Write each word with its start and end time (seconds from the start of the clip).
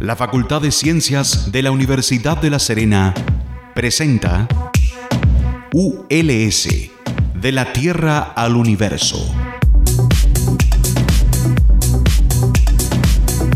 La 0.00 0.14
Facultad 0.14 0.62
de 0.62 0.70
Ciencias 0.70 1.50
de 1.50 1.60
la 1.60 1.72
Universidad 1.72 2.40
de 2.40 2.50
La 2.50 2.60
Serena 2.60 3.14
presenta 3.74 4.46
ULS, 5.72 6.68
de 7.34 7.52
la 7.52 7.72
Tierra 7.72 8.20
al 8.20 8.54
Universo. 8.54 9.34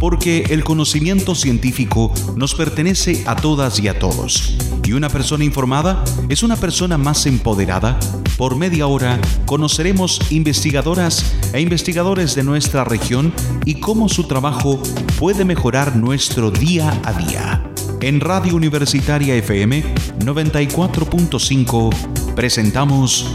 Porque 0.01 0.47
el 0.51 0.65
conocimiento 0.65 1.37
científico 1.37 2.13
nos 2.35 2.57
pertenece 2.57 3.23
a 3.29 3.37
todas 3.37 3.79
y 3.79 3.87
a 3.87 4.01
todos. 4.01 4.59
Y 4.85 4.95
una 4.95 5.09
persona 5.09 5.45
informada 5.45 6.03
es 6.29 6.43
una 6.43 6.57
persona 6.57 6.99
más 6.99 7.25
empoderada. 7.27 8.01
Por 8.37 8.57
media 8.57 8.89
hora 8.89 9.21
conoceremos 9.47 10.19
investigadoras 10.33 11.37
e 11.53 11.61
investigadores 11.61 12.35
de 12.35 12.43
nuestra 12.43 12.83
región 12.83 13.33
y 13.65 13.79
cómo 13.79 14.09
su 14.09 14.25
trabajo 14.25 14.83
puede 15.23 15.45
mejorar 15.45 15.95
nuestro 15.95 16.51
día 16.51 17.01
a 17.05 17.13
día. 17.13 17.63
En 18.01 18.19
Radio 18.19 18.57
Universitaria 18.57 19.37
FM 19.37 19.85
94.5 20.19 22.35
presentamos 22.35 23.33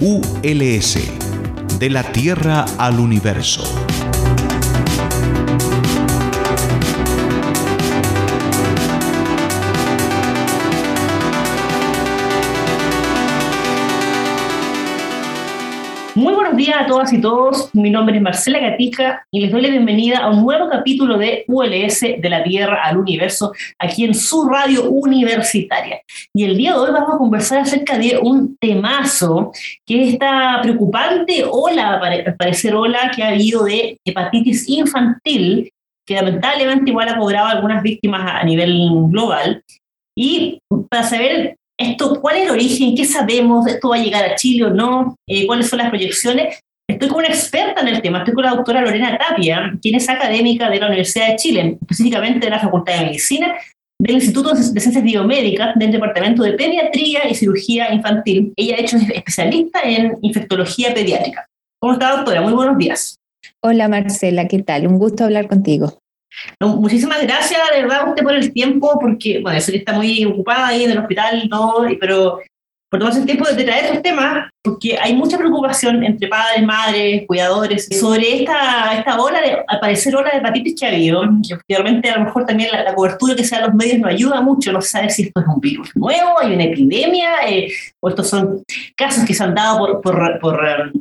ULS, 0.00 0.98
de 1.80 1.90
la 1.90 2.04
Tierra 2.12 2.64
al 2.78 3.00
Universo. 3.00 3.64
Días 16.64 16.80
a 16.80 16.86
todas 16.86 17.12
y 17.12 17.20
todos. 17.20 17.68
Mi 17.74 17.90
nombre 17.90 18.16
es 18.16 18.22
Marcela 18.22 18.58
Gatica 18.58 19.26
y 19.30 19.40
les 19.40 19.52
doy 19.52 19.60
la 19.60 19.68
bienvenida 19.68 20.20
a 20.20 20.30
un 20.30 20.42
nuevo 20.42 20.70
capítulo 20.70 21.18
de 21.18 21.44
ULS 21.46 22.00
de 22.00 22.28
la 22.30 22.42
Tierra 22.42 22.82
al 22.82 22.96
Universo 22.96 23.52
aquí 23.78 24.04
en 24.04 24.14
su 24.14 24.48
radio 24.48 24.88
universitaria. 24.88 26.00
Y 26.32 26.44
el 26.44 26.56
día 26.56 26.72
de 26.72 26.78
hoy 26.78 26.90
vamos 26.90 27.16
a 27.16 27.18
conversar 27.18 27.58
acerca 27.58 27.98
de 27.98 28.16
un 28.16 28.56
temazo 28.56 29.52
que 29.84 30.04
es 30.04 30.12
esta 30.14 30.60
preocupante 30.62 31.44
ola, 31.46 31.98
al 31.98 32.34
parecer 32.36 32.74
ola 32.74 33.10
que 33.14 33.22
ha 33.22 33.28
habido 33.28 33.64
de 33.64 33.98
hepatitis 34.02 34.66
infantil 34.66 35.70
que 36.06 36.14
lamentablemente 36.14 36.90
igual 36.90 37.10
ha 37.10 37.18
cobrado 37.18 37.48
algunas 37.48 37.82
víctimas 37.82 38.22
a 38.40 38.42
nivel 38.42 38.88
global. 39.10 39.62
Y 40.16 40.60
para 40.88 41.02
saber 41.02 41.56
esto, 41.78 42.20
¿cuál 42.20 42.36
es 42.36 42.44
el 42.44 42.50
origen? 42.50 42.94
¿Qué 42.94 43.04
sabemos? 43.04 43.66
¿Esto 43.66 43.88
va 43.88 43.96
a 43.96 44.02
llegar 44.02 44.24
a 44.24 44.34
Chile 44.36 44.64
o 44.64 44.70
no? 44.70 45.16
Eh, 45.26 45.46
¿Cuáles 45.46 45.68
son 45.68 45.78
las 45.78 45.90
proyecciones? 45.90 46.60
Estoy 46.88 47.08
con 47.08 47.18
una 47.18 47.28
experta 47.28 47.80
en 47.80 47.88
el 47.88 48.02
tema, 48.02 48.18
estoy 48.18 48.34
con 48.34 48.44
la 48.44 48.50
doctora 48.50 48.82
Lorena 48.82 49.16
Tapia, 49.16 49.74
quien 49.80 49.94
es 49.94 50.08
académica 50.08 50.68
de 50.68 50.78
la 50.78 50.86
Universidad 50.86 51.28
de 51.28 51.36
Chile, 51.36 51.78
específicamente 51.80 52.40
de 52.40 52.50
la 52.50 52.60
Facultad 52.60 52.98
de 52.98 53.06
Medicina, 53.06 53.54
del 53.98 54.16
Instituto 54.16 54.52
de 54.52 54.62
Ciencias 54.62 55.02
Biomédicas, 55.02 55.74
del 55.76 55.92
Departamento 55.92 56.42
de 56.42 56.52
Pediatría 56.52 57.28
y 57.28 57.34
Cirugía 57.34 57.92
Infantil. 57.92 58.52
Ella, 58.56 58.76
de 58.76 58.82
hecho, 58.82 58.96
es 58.98 59.08
especialista 59.08 59.80
en 59.82 60.18
infectología 60.20 60.92
pediátrica. 60.92 61.46
¿Cómo 61.80 61.94
está, 61.94 62.16
doctora? 62.16 62.42
Muy 62.42 62.52
buenos 62.52 62.76
días. 62.76 63.16
Hola, 63.62 63.88
Marcela, 63.88 64.46
¿qué 64.46 64.62
tal? 64.62 64.86
Un 64.86 64.98
gusto 64.98 65.24
hablar 65.24 65.48
contigo 65.48 66.03
muchísimas 66.60 67.22
gracias, 67.22 67.60
de 67.74 67.82
verdad, 67.82 68.08
usted 68.08 68.22
por 68.22 68.34
el 68.34 68.52
tiempo, 68.52 68.98
porque, 69.00 69.40
bueno, 69.40 69.60
sé 69.60 69.72
que 69.72 69.78
está 69.78 69.92
muy 69.92 70.24
ocupada 70.24 70.68
ahí 70.68 70.84
en 70.84 70.92
el 70.92 70.98
hospital 70.98 71.42
y 71.44 71.48
todo, 71.48 71.86
pero 72.00 72.40
por 72.94 73.00
tomarse 73.00 73.18
el 73.18 73.26
tiempo 73.26 73.44
de 73.44 73.64
traer 73.64 73.86
estos 73.86 74.02
temas, 74.02 74.48
porque 74.62 74.96
hay 74.96 75.14
mucha 75.14 75.36
preocupación 75.36 76.04
entre 76.04 76.28
padres, 76.28 76.62
madres, 76.64 77.24
cuidadores, 77.26 77.88
sobre 77.98 78.42
esta, 78.42 78.96
esta 78.96 79.20
ola 79.20 79.40
de, 79.40 79.56
al 79.66 79.80
parecer, 79.80 80.14
ola 80.14 80.30
de 80.30 80.38
hepatitis 80.38 80.78
que 80.78 80.86
ha 80.86 80.90
habido, 80.90 81.22
que 81.48 81.56
realmente 81.68 82.08
a 82.08 82.18
lo 82.18 82.26
mejor 82.26 82.46
también 82.46 82.70
la, 82.70 82.94
cobertura 82.94 83.34
que 83.34 83.42
se 83.42 83.56
da 83.56 83.66
los 83.66 83.74
medios 83.74 83.98
no 83.98 84.06
ayuda 84.06 84.40
mucho, 84.40 84.70
no 84.70 84.80
se 84.80 84.90
sabe 84.90 85.10
si 85.10 85.22
esto 85.22 85.40
es 85.40 85.46
un 85.48 85.60
virus 85.60 85.90
nuevo, 85.96 86.38
hay 86.40 86.54
una 86.54 86.64
epidemia, 86.64 87.30
eh, 87.48 87.68
o 88.00 88.10
estos 88.10 88.28
son 88.28 88.62
casos 88.96 89.24
que 89.24 89.34
se 89.34 89.42
han 89.42 89.56
dado 89.56 90.00
por, 90.00 90.00
por, 90.00 90.38
por 90.38 90.92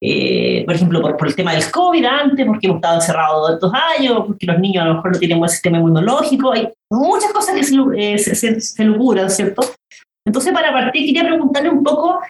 eh, 0.00 0.62
por 0.64 0.74
ejemplo, 0.74 1.00
por, 1.00 1.16
por, 1.16 1.28
el 1.28 1.34
tema 1.34 1.52
del 1.52 1.70
COVID 1.70 2.04
antes, 2.04 2.46
porque 2.46 2.66
hemos 2.66 2.76
estado 2.76 2.94
encerrados 2.96 3.54
estos 3.54 3.72
años, 3.98 4.22
porque 4.26 4.46
los 4.46 4.58
niños 4.58 4.84
a 4.84 4.88
lo 4.88 4.94
mejor 4.94 5.12
no 5.12 5.18
tienen 5.18 5.38
buen 5.38 5.50
sistema 5.50 5.78
inmunológico, 5.78 6.52
hay 6.52 6.68
muchas 6.90 7.32
cosas 7.32 7.54
que 7.54 7.64
se, 7.64 7.76
eh, 7.96 8.18
se, 8.18 8.60
se, 8.60 9.28
¿cierto? 9.28 9.62
Entonces, 10.26 10.52
para 10.52 10.72
partir, 10.72 11.06
quería 11.06 11.24
preguntarle 11.24 11.70
un 11.70 11.82
poco 11.82 12.20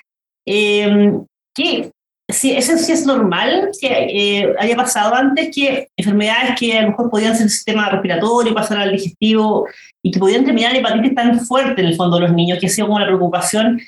eh, 0.47 1.13
¿qué, 1.55 1.91
si 2.31 2.53
eso 2.53 2.77
sí 2.77 2.93
es 2.93 3.07
normal, 3.07 3.71
que 3.81 3.89
eh, 3.89 4.55
haya 4.59 4.77
pasado 4.77 5.15
antes 5.15 5.55
que 5.55 5.89
enfermedades 5.97 6.59
que 6.59 6.77
a 6.77 6.83
lo 6.83 6.89
mejor 6.89 7.11
podían 7.11 7.35
ser 7.35 7.45
el 7.45 7.51
sistema 7.51 7.89
respiratorio, 7.89 8.55
pasar 8.55 8.79
al 8.79 8.93
digestivo 8.93 9.67
y 10.03 10.11
que 10.11 10.19
podían 10.21 10.45
terminar 10.45 10.73
en 10.73 10.81
hepatitis 10.85 11.15
tan 11.15 11.41
fuerte 11.41 11.81
en 11.81 11.89
el 11.89 11.97
fondo 11.97 12.19
de 12.19 12.27
los 12.27 12.35
niños, 12.35 12.59
que 12.59 12.67
ha 12.67 12.71
sido 12.71 12.87
como 12.87 13.01
la 13.01 13.07
preocupación 13.07 13.81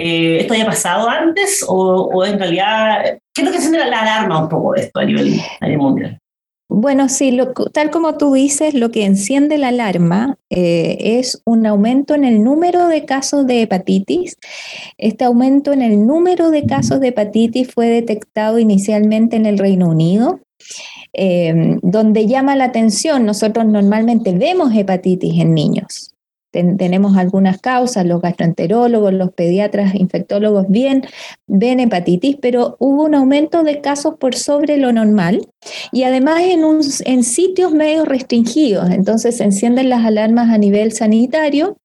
eh, 0.00 0.40
¿Esto 0.40 0.54
haya 0.54 0.66
pasado 0.66 1.08
antes 1.08 1.64
o, 1.66 2.24
en 2.24 2.38
realidad, 2.38 3.18
qué 3.34 3.42
es 3.42 3.44
lo 3.44 3.50
que 3.50 3.56
enciende 3.56 3.78
la 3.78 4.00
alarma 4.00 4.42
un 4.42 4.48
poco 4.48 4.72
de 4.72 4.82
esto 4.82 5.00
a 5.00 5.04
nivel, 5.04 5.40
mundial? 5.76 6.18
Bueno, 6.70 7.08
sí, 7.08 7.36
tal 7.72 7.90
como 7.90 8.18
tú 8.18 8.34
dices, 8.34 8.74
lo 8.74 8.90
que 8.90 9.06
enciende 9.06 9.56
la 9.56 9.68
alarma 9.68 10.36
eh, 10.50 10.98
es 11.18 11.40
un 11.46 11.66
aumento 11.66 12.14
en 12.14 12.24
el 12.24 12.44
número 12.44 12.88
de 12.88 13.06
casos 13.06 13.46
de 13.46 13.62
hepatitis. 13.62 14.36
Este 14.98 15.24
aumento 15.24 15.72
en 15.72 15.80
el 15.80 16.06
número 16.06 16.50
de 16.50 16.66
casos 16.66 17.00
de 17.00 17.08
hepatitis 17.08 17.72
fue 17.72 17.88
detectado 17.88 18.58
inicialmente 18.58 19.36
en 19.36 19.46
el 19.46 19.58
Reino 19.58 19.88
Unido. 19.88 20.40
Eh, 21.14 21.78
donde 21.82 22.26
llama 22.26 22.54
la 22.54 22.64
atención, 22.64 23.24
nosotros 23.24 23.64
normalmente 23.64 24.32
vemos 24.32 24.74
hepatitis 24.74 25.40
en 25.40 25.54
niños, 25.54 26.14
tenemos 26.50 27.16
algunas 27.16 27.60
causas, 27.60 28.06
los 28.06 28.22
gastroenterólogos, 28.22 29.12
los 29.12 29.32
pediatras, 29.32 29.94
infectólogos 29.94 30.66
bien 30.68 31.04
ven 31.46 31.80
hepatitis, 31.80 32.36
pero 32.40 32.76
hubo 32.78 33.04
un 33.04 33.14
aumento 33.14 33.62
de 33.62 33.80
casos 33.80 34.14
por 34.18 34.34
sobre 34.34 34.76
lo 34.78 34.92
normal 34.92 35.46
y 35.92 36.04
además 36.04 36.40
en, 36.40 36.62
en 37.04 37.24
sitios 37.24 37.72
medio 37.72 38.04
restringidos. 38.04 38.90
Entonces 38.90 39.36
se 39.36 39.44
encienden 39.44 39.90
las 39.90 40.04
alarmas 40.04 40.50
a 40.50 40.58
nivel 40.58 40.92
sanitario 40.92 41.76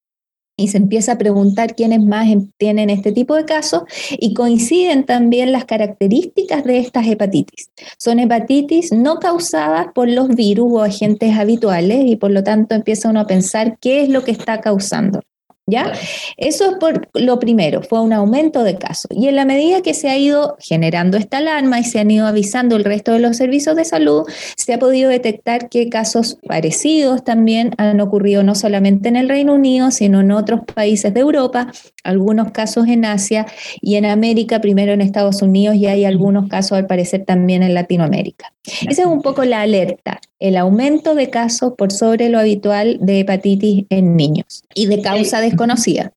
y 0.56 0.68
se 0.68 0.78
empieza 0.78 1.14
a 1.14 1.18
preguntar 1.18 1.75
quiénes 1.75 2.02
más 2.02 2.30
em, 2.30 2.52
tienen 2.58 2.90
este 2.90 3.12
tipo 3.12 3.36
de 3.36 3.46
casos 3.46 3.84
y 4.12 4.34
coinciden 4.34 5.06
también 5.06 5.52
las 5.52 5.66
características 5.66 6.64
de 6.64 6.80
estas 6.80 7.08
hepatitis. 7.08 7.72
Son 7.97 8.19
hepatitis 8.19 8.91
no 8.91 9.19
causadas 9.19 9.88
por 9.94 10.08
los 10.08 10.30
virus 10.30 10.72
o 10.72 10.81
agentes 10.81 11.38
habituales 11.38 12.06
y 12.06 12.16
por 12.16 12.31
lo 12.31 12.44
tanto 12.44 12.75
empieza 12.75 13.09
uno 13.09 13.22
a 13.22 13.28
pensar 13.28 13.78
qué 13.80 14.03
es 14.03 14.09
lo 14.09 14.24
que 14.24 14.31
está 14.31 14.62
causando. 14.62 15.22
¿Ya? 15.66 15.94
Eso 16.35 16.72
es 16.72 16.78
por 16.78 17.07
lo 17.13 17.40
primero, 17.40 17.81
fue 17.84 18.01
un 18.01 18.12
aumento 18.12 18.63
de 18.63 18.78
casos. 18.78 19.09
Y 19.12 19.29
en 19.29 19.38
la 19.38 19.46
medida 19.46 19.81
que 19.81 19.94
se 19.94 20.09
ha 20.09 20.18
ido 20.18 20.57
generando 20.59 21.16
esta 21.16 21.38
alarma 21.38 21.79
y 21.79 21.85
se 21.85 22.00
han 22.00 22.12
ido 22.12 22.28
avisando 22.28 22.75
el 22.75 22.84
resto 22.84 23.13
de 23.13 23.19
los 23.19 23.38
servicios 23.38 23.78
de 23.78 23.85
salud, 23.85 24.23
se 24.57 24.73
ha 24.73 24.79
podido 24.79 25.09
detectar 25.09 25.69
que 25.69 25.88
casos 25.88 26.38
parecidos 26.46 27.23
también 27.23 27.72
han 27.78 28.02
ocurrido 28.02 28.44
no 28.44 28.56
solamente 28.56 29.07
en 29.07 29.16
el 29.16 29.29
Reino 29.29 29.53
Unido, 29.53 29.90
sino 29.91 30.19
en 30.19 30.31
otros 30.31 30.62
países 30.66 31.13
de 31.13 31.22
Europa, 31.22 31.72
algunos 32.03 32.52
casos 32.52 32.88
en 32.88 33.06
Asia 33.06 33.46
y 33.79 33.96
en 33.96 34.06
América, 34.06 34.59
primero 34.59 34.91
en 34.91 35.00
Estados 35.00 35.41
Unidos 35.41 35.75
y 35.75 35.88
hay 35.88 36.03
algunos 36.03 36.50
casos 36.50 36.78
al 36.78 36.88
parecer 36.88 37.23
también 37.23 37.63
en 37.63 37.73
Latinoamérica. 37.73 38.53
Esa 38.90 39.03
es 39.03 39.07
un 39.07 39.22
poco 39.22 39.46
la 39.46 39.62
alerta, 39.62 40.19
el 40.43 40.57
aumento 40.57 41.15
de 41.15 41.29
casos 41.29 41.73
por 41.77 41.93
sobre 41.93 42.27
lo 42.27 42.37
habitual 42.37 42.97
de 42.99 43.21
hepatitis 43.21 43.85
en 43.89 44.17
niños 44.17 44.65
y 44.75 44.87
de 44.87 45.01
causa 45.01 45.39
desconocida. 45.39 46.11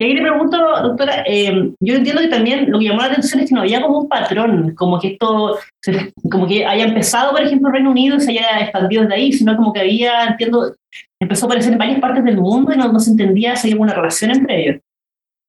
Y 0.00 0.04
ahí 0.04 0.14
le 0.14 0.22
pregunto, 0.22 0.56
doctora, 0.82 1.22
eh, 1.24 1.72
yo 1.78 1.94
entiendo 1.94 2.20
que 2.20 2.28
también 2.28 2.70
lo 2.72 2.80
que 2.80 2.86
llamó 2.86 3.02
la 3.02 3.06
atención 3.06 3.40
es 3.40 3.48
que 3.48 3.54
no 3.54 3.60
había 3.60 3.80
como 3.80 4.00
un 4.00 4.08
patrón, 4.08 4.74
como 4.74 4.98
que 4.98 5.12
esto, 5.12 5.58
como 6.28 6.48
que 6.48 6.66
haya 6.66 6.86
empezado, 6.86 7.30
por 7.30 7.42
ejemplo, 7.42 7.68
en 7.68 7.74
Reino 7.74 7.90
Unido 7.92 8.16
y 8.16 8.20
se 8.20 8.32
haya 8.32 8.60
expandido 8.60 9.02
desde 9.02 9.14
ahí, 9.14 9.32
sino 9.32 9.56
como 9.56 9.72
que 9.72 9.80
había, 9.80 10.24
entiendo, 10.24 10.74
empezó 11.20 11.46
a 11.46 11.48
aparecer 11.48 11.72
en 11.72 11.78
varias 11.78 12.00
partes 12.00 12.24
del 12.24 12.36
mundo 12.36 12.72
y 12.72 12.76
no, 12.76 12.92
no 12.92 12.98
se 12.98 13.12
entendía 13.12 13.54
si 13.54 13.68
había 13.68 13.74
alguna 13.74 13.94
relación 13.94 14.32
entre 14.32 14.60
ellos. 14.60 14.80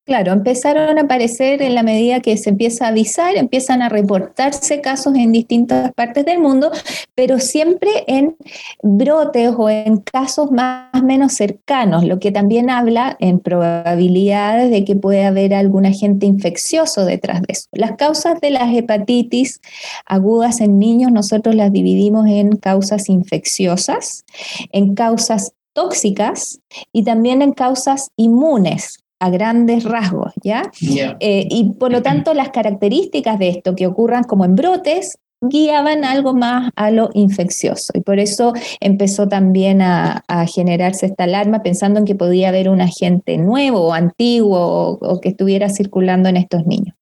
Claro, 0.09 0.31
empezaron 0.31 0.97
a 0.97 1.01
aparecer 1.01 1.61
en 1.61 1.75
la 1.75 1.83
medida 1.83 2.19
que 2.19 2.35
se 2.35 2.49
empieza 2.49 2.85
a 2.85 2.87
avisar, 2.87 3.37
empiezan 3.37 3.83
a 3.83 3.89
reportarse 3.89 4.81
casos 4.81 5.13
en 5.13 5.31
distintas 5.31 5.93
partes 5.93 6.25
del 6.25 6.39
mundo, 6.39 6.71
pero 7.13 7.37
siempre 7.37 8.05
en 8.07 8.35
brotes 8.81 9.53
o 9.55 9.69
en 9.69 9.97
casos 9.97 10.49
más 10.49 10.89
o 10.99 11.03
menos 11.03 11.33
cercanos, 11.33 12.05
lo 12.05 12.17
que 12.17 12.31
también 12.31 12.71
habla 12.71 13.17
en 13.19 13.39
probabilidades 13.39 14.71
de 14.71 14.83
que 14.83 14.95
puede 14.95 15.25
haber 15.25 15.53
algún 15.53 15.85
agente 15.85 16.25
infeccioso 16.25 17.05
detrás 17.05 17.43
de 17.43 17.53
eso. 17.53 17.67
Las 17.71 17.91
causas 17.91 18.41
de 18.41 18.49
las 18.49 18.75
hepatitis 18.75 19.61
agudas 20.07 20.59
en 20.59 20.79
niños 20.79 21.11
nosotros 21.11 21.53
las 21.53 21.71
dividimos 21.71 22.25
en 22.27 22.57
causas 22.57 23.09
infecciosas, 23.09 24.25
en 24.71 24.95
causas 24.95 25.53
tóxicas 25.73 26.61
y 26.91 27.03
también 27.03 27.43
en 27.43 27.51
causas 27.51 28.09
inmunes, 28.15 29.03
a 29.19 29.29
grandes 29.29 29.83
rasgos, 29.83 30.33
¿ya? 30.41 30.71
Eh, 31.19 31.47
y 31.49 31.71
por 31.73 31.91
lo 31.91 32.01
tanto, 32.01 32.33
las 32.33 32.49
características 32.49 33.37
de 33.39 33.49
esto 33.49 33.75
que 33.75 33.87
ocurran 33.87 34.23
como 34.23 34.45
en 34.45 34.55
brotes 34.55 35.17
guiaban 35.41 36.03
algo 36.03 36.33
más 36.33 36.71
a 36.75 36.91
lo 36.91 37.09
infeccioso. 37.13 37.93
Y 37.93 38.01
por 38.01 38.19
eso 38.19 38.53
empezó 38.79 39.27
también 39.27 39.81
a, 39.81 40.23
generarse 40.47 41.05
esta 41.05 41.25
alarma 41.25 41.63
pensando 41.63 41.99
en 41.99 42.05
que 42.05 42.15
podía 42.15 42.49
haber 42.49 42.69
un 42.69 42.81
agente 42.81 43.37
nuevo 43.37 43.87
o 43.87 43.93
antiguo 43.93 44.97
o, 45.01 45.19
que 45.21 45.29
estuviera 45.29 45.69
circulando 45.69 46.29
en 46.29 46.37
estos 46.37 46.65
niños. 46.65 46.95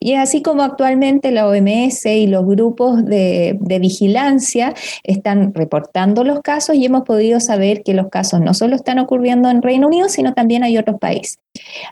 Y 0.00 0.12
es 0.12 0.18
así 0.20 0.42
como 0.42 0.62
actualmente 0.62 1.30
la 1.30 1.48
OMS 1.48 2.06
y 2.06 2.26
los 2.26 2.46
grupos 2.46 3.04
de, 3.04 3.58
vigilancia 3.80 4.72
están 5.02 5.52
reportando 5.52 6.22
los 6.24 6.40
casos 6.40 6.76
y 6.76 6.84
hemos 6.84 7.02
podido 7.02 7.40
saber 7.40 7.82
que 7.82 7.92
los 7.92 8.08
casos 8.08 8.40
no 8.40 8.54
solo 8.54 8.76
están 8.76 8.98
ocurriendo 8.98 9.50
en 9.50 9.62
Reino 9.62 9.88
Unido, 9.88 10.08
sino 10.08 10.32
también 10.32 10.62
hay 10.62 10.78
otros 10.78 10.98
países. 10.98 11.38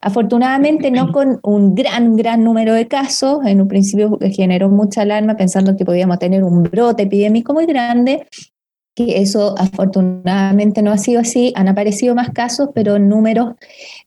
Afortunadamente 0.00 0.90
no 0.90 1.12
con 1.12 1.40
un 1.42 1.74
gran, 1.74 2.16
gran 2.16 2.44
número 2.44 2.74
de 2.74 2.88
casos. 2.88 3.44
En 3.44 3.60
un 3.60 3.68
principio 3.68 4.18
generó 4.32 4.68
mucha 4.68 5.02
alarma 5.02 5.36
pensando 5.36 5.76
que 5.76 5.84
podíamos 5.84 6.18
tener 6.18 6.44
un 6.44 6.62
brote 6.62 7.04
epidémico 7.04 7.52
muy 7.52 7.66
grande, 7.66 8.26
que 8.94 9.20
eso 9.20 9.54
afortunadamente 9.58 10.82
no 10.82 10.90
ha 10.90 10.98
sido 10.98 11.20
así. 11.20 11.52
Han 11.56 11.68
aparecido 11.68 12.14
más 12.14 12.30
casos, 12.30 12.70
pero 12.74 12.98
números 12.98 13.54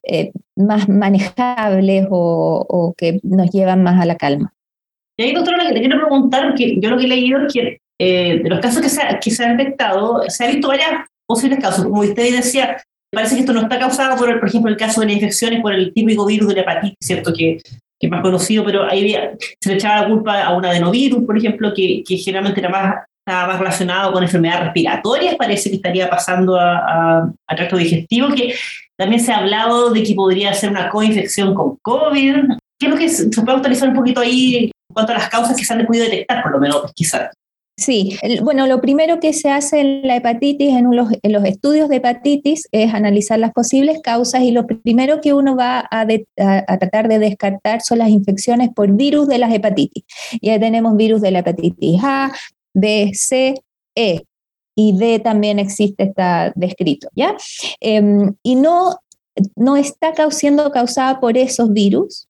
eh, 0.02 0.32
más 0.54 0.88
manejables 0.88 2.06
o, 2.10 2.94
que 2.96 3.20
nos 3.22 3.50
llevan 3.50 3.82
más 3.82 4.00
a 4.00 4.06
la 4.06 4.16
calma. 4.16 4.52
Y 5.18 5.24
ahí, 5.24 5.32
doctora, 5.32 5.68
te 5.68 5.80
quiero 5.80 5.98
preguntar, 5.98 6.48
porque 6.48 6.78
yo 6.78 6.90
lo 6.90 6.98
que 6.98 7.04
he 7.04 7.08
leído 7.08 7.46
es 7.46 7.52
que 7.52 7.78
eh, 7.98 8.40
de 8.42 8.48
los 8.48 8.60
casos 8.60 8.82
que 8.82 8.88
se, 8.88 9.00
que 9.20 9.30
se 9.30 9.44
han 9.44 9.56
detectado, 9.56 10.22
se 10.28 10.44
han 10.44 10.52
visto 10.52 10.68
varias 10.68 10.90
posibles 11.26 11.58
casos. 11.58 11.84
Como 11.84 12.02
usted 12.02 12.36
decía, 12.36 12.76
Parece 13.12 13.36
que 13.36 13.40
esto 13.40 13.52
no 13.52 13.62
está 13.62 13.78
causado 13.78 14.18
por, 14.18 14.28
el, 14.28 14.38
por 14.38 14.48
ejemplo, 14.48 14.70
el 14.70 14.76
caso 14.76 15.00
de 15.00 15.06
las 15.06 15.14
infecciones 15.16 15.62
por 15.62 15.72
el 15.72 15.92
típico 15.94 16.26
virus 16.26 16.48
de 16.48 16.56
la 16.56 16.60
hepatitis, 16.62 16.98
¿cierto? 17.00 17.32
Que, 17.32 17.58
que 17.98 18.06
es 18.06 18.10
más 18.10 18.20
conocido, 18.20 18.64
pero 18.64 18.84
ahí 18.84 19.16
se 19.60 19.70
le 19.70 19.76
echaba 19.76 20.02
la 20.02 20.08
culpa 20.08 20.42
a 20.42 20.54
un 20.56 20.64
adenovirus, 20.64 21.24
por 21.24 21.38
ejemplo, 21.38 21.72
que, 21.74 22.02
que 22.06 22.16
generalmente 22.18 22.60
era 22.60 22.68
más, 22.68 23.06
estaba 23.26 23.58
relacionado 23.58 24.12
con 24.12 24.22
enfermedades 24.22 24.66
respiratorias, 24.66 25.34
parece 25.34 25.68
que 25.68 25.76
estaría 25.76 26.08
pasando 26.08 26.56
a, 26.56 27.28
a, 27.46 27.56
tracto 27.56 27.76
digestivo, 27.76 28.28
que 28.28 28.54
también 28.96 29.20
se 29.20 29.32
ha 29.32 29.38
hablado 29.38 29.90
de 29.90 30.04
que 30.04 30.14
podría 30.14 30.54
ser 30.54 30.70
una 30.70 30.88
coinfección 30.88 31.52
con 31.52 31.76
COVID. 31.82 32.36
¿Qué 32.78 32.86
es 32.86 32.88
lo 32.88 32.96
que 32.96 33.08
se 33.08 33.42
puede 33.42 33.58
utilizar 33.58 33.88
un 33.88 33.96
poquito 33.96 34.20
ahí 34.20 34.56
en 34.56 34.70
cuanto 34.94 35.12
a 35.12 35.16
las 35.16 35.28
causas 35.28 35.56
que 35.56 35.64
se 35.64 35.74
han 35.74 35.84
podido 35.84 36.04
detectar, 36.04 36.42
por 36.42 36.52
lo 36.52 36.60
menos, 36.60 36.92
quizás? 36.94 37.30
Sí, 37.78 38.16
bueno, 38.42 38.66
lo 38.66 38.80
primero 38.80 39.20
que 39.20 39.34
se 39.34 39.50
hace 39.50 39.80
en 39.80 40.00
la 40.06 40.16
hepatitis, 40.16 40.70
en 40.70 40.96
los, 40.96 41.10
estudios 41.44 41.90
de 41.90 41.96
hepatitis, 41.96 42.66
es 42.72 42.94
analizar 42.94 43.38
las 43.38 43.52
posibles 43.52 44.00
causas 44.02 44.40
y 44.42 44.50
lo 44.50 44.66
primero 44.66 45.20
que 45.20 45.34
uno 45.34 45.56
va 45.56 45.86
a, 45.90 46.06
tratar 46.78 47.08
de 47.08 47.18
descartar 47.18 47.82
son 47.82 47.98
las 47.98 48.08
infecciones 48.08 48.70
por 48.74 48.90
virus 48.92 49.28
de 49.28 49.36
las 49.36 49.52
hepatitis. 49.52 50.04
Ya 50.40 50.58
tenemos 50.58 50.96
virus 50.96 51.20
de 51.20 51.32
la 51.32 51.40
hepatitis 51.40 52.00
A, 52.02 52.32
B, 52.76 53.10
C, 53.14 53.54
E 53.94 54.22
y 54.76 54.96
D 54.98 55.18
también 55.20 55.58
existe, 55.58 56.04
está 56.04 56.52
descrito, 56.54 57.08
¿ya? 57.14 57.34
Em, 57.80 58.34
y 58.42 58.56
no, 58.56 58.96
no 59.56 59.76
está 59.76 60.12
siendo 60.30 60.70
causada 60.70 61.18
por 61.18 61.38
esos 61.38 61.72
virus, 61.72 62.28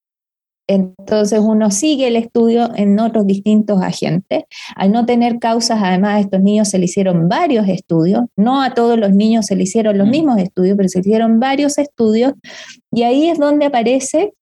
entonces 0.67 1.39
uno 1.39 1.71
sigue 1.71 2.07
el 2.07 2.17
estudio 2.17 2.69
en 2.75 2.99
otros 2.99 3.25
distintos 3.25 3.81
agentes. 3.81 4.43
Al 4.75 4.91
no 4.91 5.05
tener 5.05 5.39
causas, 5.39 5.79
además 5.81 6.15
a 6.15 6.19
estos 6.19 6.41
niños 6.41 6.69
se 6.69 6.77
le 6.77 6.85
hicieron 6.85 7.29
varios 7.29 7.67
estudios. 7.69 8.25
No 8.35 8.61
a 8.61 8.73
todos 8.73 8.99
los 8.99 9.11
niños 9.11 9.45
se 9.45 9.55
le 9.55 9.63
hicieron 9.63 9.97
los 9.97 10.07
mm. 10.07 10.11
mismos 10.11 10.37
estudios, 10.39 10.75
pero 10.75 10.89
se 10.89 10.99
hicieron 10.99 11.39
varios 11.39 11.77
estudios. 11.77 12.33
Y 12.91 13.03
ahí 13.03 13.29
es 13.29 13.39
donde 13.39 13.65
aparece 13.65 14.33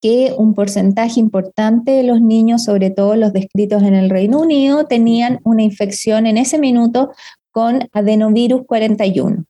que 0.00 0.34
un 0.36 0.54
porcentaje 0.54 1.20
importante 1.20 1.92
de 1.92 2.02
los 2.02 2.20
niños, 2.20 2.64
sobre 2.64 2.90
todo 2.90 3.16
los 3.16 3.32
descritos 3.32 3.82
en 3.82 3.94
el 3.94 4.10
Reino 4.10 4.40
Unido, 4.40 4.86
tenían 4.86 5.40
una 5.44 5.62
infección 5.62 6.26
en 6.26 6.36
ese 6.36 6.58
minuto 6.58 7.10
con 7.50 7.88
adenovirus 7.92 8.62
41. 8.66 9.44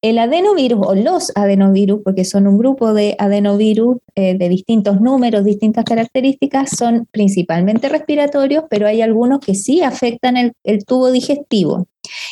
El 0.00 0.18
adenovirus 0.18 0.86
o 0.86 0.94
los 0.94 1.32
adenovirus, 1.34 2.00
porque 2.02 2.24
son 2.24 2.46
un 2.46 2.56
grupo 2.56 2.94
de 2.94 3.14
adenovirus 3.18 3.98
eh, 4.14 4.38
de 4.38 4.48
distintos 4.48 5.00
números, 5.00 5.44
distintas 5.44 5.84
características, 5.84 6.70
son 6.70 7.06
principalmente 7.10 7.88
respiratorios, 7.88 8.64
pero 8.70 8.86
hay 8.86 9.02
algunos 9.02 9.40
que 9.40 9.54
sí 9.54 9.82
afectan 9.82 10.36
el, 10.36 10.84
tubo 10.86 11.10
digestivo. 11.10 11.86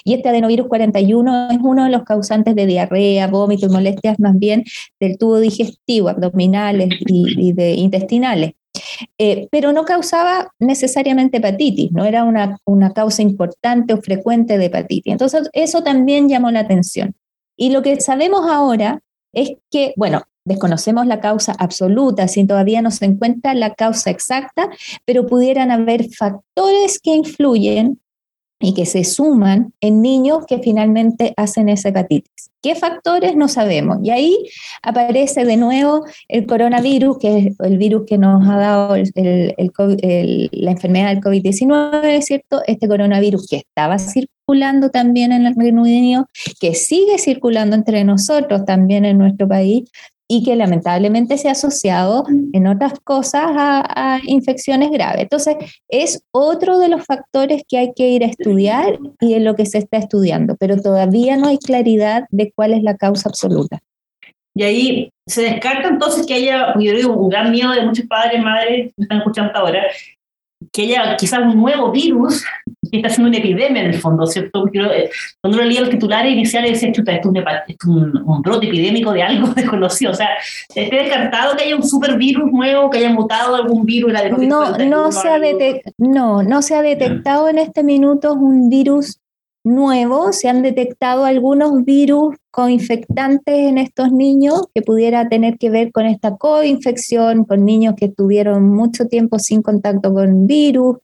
Y 0.05 0.15
este 0.15 0.29
adenovirus 0.29 0.69
41 0.69 1.51
es 1.51 1.59
uno 1.63 1.85
de 1.85 1.91
los 1.91 2.05
causantes 2.05 2.55
de 2.55 2.67
diarrea, 2.67 3.27
vómito 3.29 3.67
y 3.67 3.71
molestias 3.71 4.19
más 4.19 4.39
bien 4.39 4.65
del 5.01 5.19
tubo 5.19 5.39
digestivo, 5.39 6.09
abdominales 6.09 6.91
y, 7.07 7.53
de 7.53 7.75
intestinales. 7.75 8.53
Eh, 9.19 9.49
pero 9.51 9.73
no 9.73 9.85
causaba 9.85 10.51
necesariamente 10.59 11.37
hepatitis, 11.37 11.93
no 11.93 12.05
era 12.05 12.25
una, 12.25 12.59
una 12.65 12.93
causa 12.93 13.23
importante 13.23 13.93
o 13.93 14.01
frecuente 14.01 14.57
de 14.59 14.67
hepatitis. 14.67 15.13
Entonces, 15.13 15.49
eso 15.53 15.83
también 15.83 16.29
llamó 16.29 16.51
la 16.51 16.61
atención. 16.61 17.15
Y 17.57 17.71
lo 17.71 17.83
que 17.83 18.01
sabemos 18.01 18.49
ahora 18.49 19.01
es 19.33 19.53
que, 19.71 19.93
bueno, 19.97 20.23
desconocemos 20.45 21.07
la 21.07 21.21
causa 21.21 21.55
absoluta, 21.59 22.29
si 22.29 22.47
todavía 22.47 22.83
no 22.83 22.91
se 22.91 23.05
encuentra 23.05 23.55
la 23.55 23.75
causa 23.75 24.11
exacta, 24.11 24.69
pero 25.05 25.27
pudieran 25.27 25.71
haber 25.71 26.09
factores 26.11 26.99
que 27.01 27.15
influyen 27.15 28.01
y 28.63 28.75
que 28.75 28.87
se 28.87 29.05
suman 29.05 29.75
en 29.81 30.01
niños 30.01 30.47
que 30.47 30.59
finalmente 30.59 31.35
hacen 31.37 31.69
esa 31.69 31.91
hepatitis. 31.91 32.51
¿Qué 32.63 32.77
factores? 32.77 33.35
No 33.35 33.49
sabemos. 33.49 33.99
Y 34.05 34.11
ahí 34.11 34.39
aparece 34.83 35.45
de 35.45 35.57
nuevo 35.57 36.05
el 36.29 36.47
coronavirus, 36.47 37.19
que 37.19 37.39
es 37.39 37.57
el 37.59 37.77
virus 37.77 38.05
que 38.07 38.19
nos 38.19 38.49
ha 38.49 38.57
dado 38.57 38.97
la 38.97 40.71
enfermedad 40.71 41.09
del 41.09 41.21
COVID-19, 41.21 42.23
¿cierto? 42.23 42.63
Este 42.69 42.87
coronavirus 42.87 43.49
que 43.49 43.57
estaba 43.57 43.99
circulando 43.99 44.91
también 44.91 45.33
en 45.33 45.47
el 45.47 45.57
Reino 45.57 45.83
Unido, 45.83 46.27
que 46.61 46.77
sigue 46.77 47.19
circulando 47.19 47.75
entre 47.75 48.05
nosotros 48.05 48.65
también 48.65 49.05
en 49.05 49.19
nuestro 49.19 49.49
país, 49.49 49.91
y 50.35 50.43
que 50.43 50.57
lamentablemente 50.57 51.37
se 51.37 51.49
ha 51.49 51.53
asociado 51.53 52.25
en 52.55 52.67
otras 52.67 52.95
cosas 53.05 53.51
a, 53.55 54.19
infecciones 54.25 54.91
graves. 54.91 55.25
Entonces, 55.25 55.57
es 55.91 56.25
otro 56.31 56.79
de 56.79 56.89
los 56.89 57.05
factores 57.05 57.65
que 57.69 57.77
hay 57.77 57.93
que 57.95 58.09
ir 58.09 58.25
a 58.25 58.29
estudiar 58.29 58.99
y 59.21 59.35
en 59.35 59.45
lo 59.45 59.55
que 59.55 59.67
se 59.67 59.77
está 59.77 59.99
estudiando, 59.99 60.57
pero 60.59 60.79
todavía 60.79 61.37
no 61.37 61.49
hay 61.49 61.59
claridad 61.59 62.25
de 62.31 62.51
cuál 62.57 62.73
es 62.73 62.83
la 62.83 62.97
causa 62.97 63.29
absoluta. 63.29 63.81
Y 64.55 64.63
ahí 64.63 65.11
se 65.27 65.43
descarta 65.43 65.89
entonces 65.89 66.25
que 66.25 66.33
haya, 66.33 66.73
yo 66.81 66.95
digo, 66.95 67.13
un 67.13 67.29
gran 67.29 67.51
miedo 67.51 67.73
de 67.73 67.85
muchos 67.85 68.07
padres 68.07 68.43
madres 68.43 68.87
que 68.87 68.95
me 68.97 69.03
están 69.03 69.19
escuchando 69.19 69.53
ahora, 69.55 69.83
que 70.73 70.83
haya 70.83 71.17
quizás 71.17 71.41
un 71.41 71.57
nuevo 71.57 71.91
virus 71.91 72.45
que 72.91 72.99
está 72.99 73.09
haciendo 73.09 73.29
una 73.29 73.39
epidemia 73.39 73.83
en 73.83 73.89
el 73.89 73.99
fondo, 73.99 74.27
¿cierto? 74.27 74.61
Porque 74.61 74.79
eh, 74.81 75.11
cuando 75.41 75.59
uno 75.59 75.67
leía 75.67 75.81
los 75.81 75.91
titulares 75.91 76.33
iniciales 76.33 76.73
decía, 76.73 76.93
chuta, 76.93 77.13
esto 77.13 77.33
es, 77.35 77.77
un, 77.87 78.23
un, 78.27 78.43
brote 78.43 78.67
epidémico 78.67 79.13
de 79.13 79.23
algo 79.23 79.49
desconocido. 79.55 80.13
O 80.13 80.15
sea, 80.15 80.29
¿esté 80.75 80.95
descartado 80.95 81.57
que 81.57 81.65
haya 81.65 81.77
un 81.77 81.83
supervirus 81.83 82.53
nuevo, 82.53 82.91
que 82.91 82.99
haya 82.99 83.11
mutado 83.11 83.55
algún 83.55 83.87
virus? 83.87 84.13
no, 84.39 84.77
no, 84.77 85.13
se 85.13 85.29
ha 85.29 85.39
no, 85.97 86.43
no 86.43 86.63
se 86.63 86.75
ha 86.75 86.83
detectado 86.83 87.49
en 87.49 87.59
este 87.59 87.83
minuto 87.83 88.35
un 88.35 88.69
virus 88.69 89.22
nuevo, 89.65 90.33
se 90.33 90.49
han 90.49 90.63
detectado 90.63 91.25
algunos 91.25 91.85
virus 91.85 92.37
coinfectantes 92.51 93.55
en 93.55 93.79
estos 93.79 94.13
niños 94.13 94.65
que 94.75 94.83
pudiera 94.83 95.29
tener 95.29 95.59
que 95.59 95.71
ver 95.71 95.93
con 95.93 96.07
esta 96.07 96.37
coinfección, 96.37 97.45
con 97.45 97.65
niños 97.65 97.95
que 97.97 98.09
tuvieron 98.09 98.69
mucho 98.69 99.07
tiempo 99.07 99.39
sin 99.39 99.63
contacto 99.63 100.13
con 100.13 100.47
virus. 100.47 100.99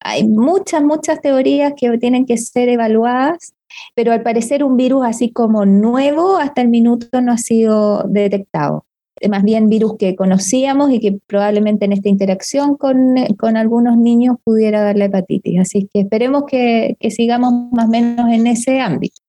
Hay 0.00 0.26
muchas, 0.26 0.82
muchas 0.82 1.20
teorías 1.20 1.74
que 1.76 1.96
tienen 1.98 2.26
que 2.26 2.38
ser 2.38 2.68
evaluadas, 2.68 3.54
pero 3.94 4.12
al 4.12 4.22
parecer 4.22 4.64
un 4.64 4.76
virus 4.76 5.04
así 5.04 5.30
como 5.32 5.64
nuevo 5.66 6.36
hasta 6.36 6.62
el 6.62 6.68
minuto 6.68 7.20
no 7.20 7.32
ha 7.32 7.38
sido 7.38 8.04
detectado 8.08 8.84
más 9.28 9.42
bien 9.42 9.68
virus 9.68 9.96
que 9.98 10.16
conocíamos 10.16 10.90
y 10.90 11.00
que 11.00 11.18
probablemente 11.26 11.84
en 11.84 11.92
esta 11.92 12.08
interacción 12.08 12.76
con, 12.76 13.14
con 13.38 13.56
algunos 13.56 13.96
niños 13.96 14.36
pudiera 14.42 14.82
dar 14.82 14.96
la 14.96 15.06
hepatitis. 15.06 15.60
Así 15.60 15.88
que 15.92 16.00
esperemos 16.00 16.44
que, 16.46 16.96
que, 16.98 17.10
sigamos 17.10 17.52
más 17.72 17.86
o 17.86 17.90
menos 17.90 18.32
en 18.32 18.46
ese 18.46 18.80
ámbito. 18.80 19.20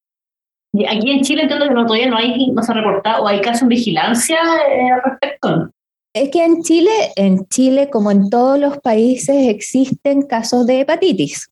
Aquí 0.90 1.12
en 1.12 1.22
Chile 1.22 1.44
entiendo 1.44 1.68
que 1.68 1.74
no, 1.74 1.86
todavía 1.86 2.10
no, 2.10 2.18
hay, 2.18 2.52
no 2.52 2.64
se 2.64 2.72
ha 2.72 2.76
reportado 2.76 3.24
o 3.24 3.28
hay 3.28 3.42
casos 3.42 3.68
de 3.68 3.76
vigilancia 3.76 4.38
eh, 4.70 4.92
al 4.92 5.02
respecto. 5.04 5.72
Es 6.14 6.30
que 6.30 6.44
en 6.44 6.62
Chile, 6.62 6.92
en 7.16 7.48
Chile, 7.48 7.90
como 7.90 8.12
en 8.12 8.30
todos 8.30 8.60
los 8.60 8.78
países, 8.80 9.48
existen 9.48 10.24
casos 10.24 10.66
de 10.66 10.82
hepatitis. 10.82 11.50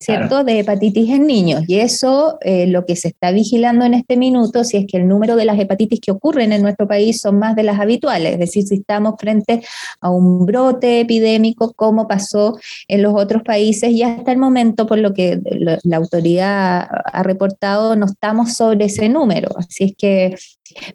¿Cierto? 0.00 0.44
De 0.44 0.60
hepatitis 0.60 1.10
en 1.10 1.26
niños. 1.26 1.64
Y 1.68 1.78
eso 1.78 2.38
eh, 2.40 2.66
lo 2.66 2.86
que 2.86 2.96
se 2.96 3.08
está 3.08 3.30
vigilando 3.32 3.84
en 3.84 3.92
este 3.92 4.16
minuto, 4.16 4.64
si 4.64 4.78
es 4.78 4.86
que 4.86 4.96
el 4.96 5.06
número 5.06 5.36
de 5.36 5.44
las 5.44 5.58
hepatitis 5.58 6.00
que 6.00 6.10
ocurren 6.10 6.52
en 6.52 6.62
nuestro 6.62 6.88
país 6.88 7.20
son 7.20 7.38
más 7.38 7.54
de 7.54 7.64
las 7.64 7.78
habituales, 7.78 8.32
es 8.32 8.38
decir, 8.38 8.66
si 8.66 8.76
estamos 8.76 9.14
frente 9.18 9.62
a 10.00 10.10
un 10.10 10.46
brote 10.46 11.00
epidémico 11.00 11.74
como 11.74 12.08
pasó 12.08 12.58
en 12.88 13.02
los 13.02 13.14
otros 13.14 13.42
países 13.42 13.90
y 13.90 14.02
hasta 14.02 14.32
el 14.32 14.38
momento, 14.38 14.86
por 14.86 14.98
lo 14.98 15.12
que 15.12 15.38
la 15.84 15.96
autoridad 15.96 16.88
ha 17.04 17.22
reportado, 17.22 17.94
no 17.94 18.06
estamos 18.06 18.54
sobre 18.54 18.86
ese 18.86 19.08
número. 19.10 19.50
Así 19.58 19.84
es 19.84 19.92
que 19.96 20.34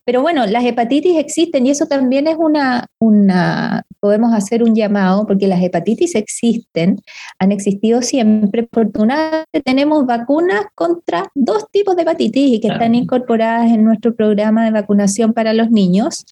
pero 0.03 0.21
bueno, 0.21 0.45
las 0.45 0.63
hepatitis 0.63 1.17
existen 1.17 1.65
y 1.65 1.71
eso 1.71 1.85
también 1.85 2.27
es 2.27 2.35
una, 2.37 2.87
una, 2.99 3.83
podemos 3.99 4.33
hacer 4.33 4.63
un 4.63 4.75
llamado, 4.75 5.25
porque 5.25 5.47
las 5.47 5.61
hepatitis 5.61 6.15
existen, 6.15 7.01
han 7.39 7.51
existido 7.51 8.01
siempre. 8.01 8.67
Afortunadamente 8.71 9.61
tenemos 9.63 10.05
vacunas 10.05 10.65
contra 10.75 11.31
dos 11.35 11.69
tipos 11.71 11.95
de 11.95 12.03
hepatitis 12.03 12.53
y 12.53 12.59
que 12.59 12.69
están 12.69 12.95
incorporadas 12.95 13.71
en 13.71 13.83
nuestro 13.83 14.15
programa 14.15 14.65
de 14.65 14.71
vacunación 14.71 15.33
para 15.33 15.53
los 15.53 15.71
niños 15.71 16.25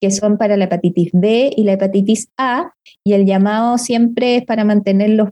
que 0.00 0.10
son 0.10 0.38
para 0.38 0.56
la 0.56 0.64
hepatitis 0.64 1.10
B 1.12 1.50
y 1.56 1.64
la 1.64 1.72
hepatitis 1.72 2.28
A, 2.36 2.72
y 3.04 3.14
el 3.14 3.26
llamado 3.26 3.78
siempre 3.78 4.36
es 4.36 4.44
para 4.44 4.64
mantener 4.64 5.10
los, 5.10 5.30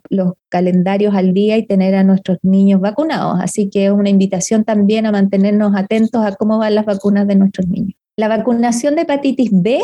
calendarios 0.49 1.15
al 1.15 1.35
día 1.35 1.59
y 1.59 1.67
tener 1.67 1.95
a 1.95 2.05
nuestros 2.05 2.39
niños 2.43 2.81
vacunados. 2.81 3.39
Así 3.41 3.69
que 3.69 3.87
es 3.87 3.93
una 3.93 4.09
invitación 4.09 4.65
también 4.65 5.05
a 5.05 5.13
mantenernos 5.13 5.75
atentos 5.77 6.25
a 6.25 6.35
cómo 6.35 6.59
van 6.59 6.75
las 6.75 6.87
vacunas 6.87 7.27
de 7.27 7.37
nuestros 7.37 7.69
niños. 7.69 7.95
La 8.17 8.29
vacunación 8.29 8.97
de 8.97 9.03
hepatitis 9.03 9.51
B 9.53 9.81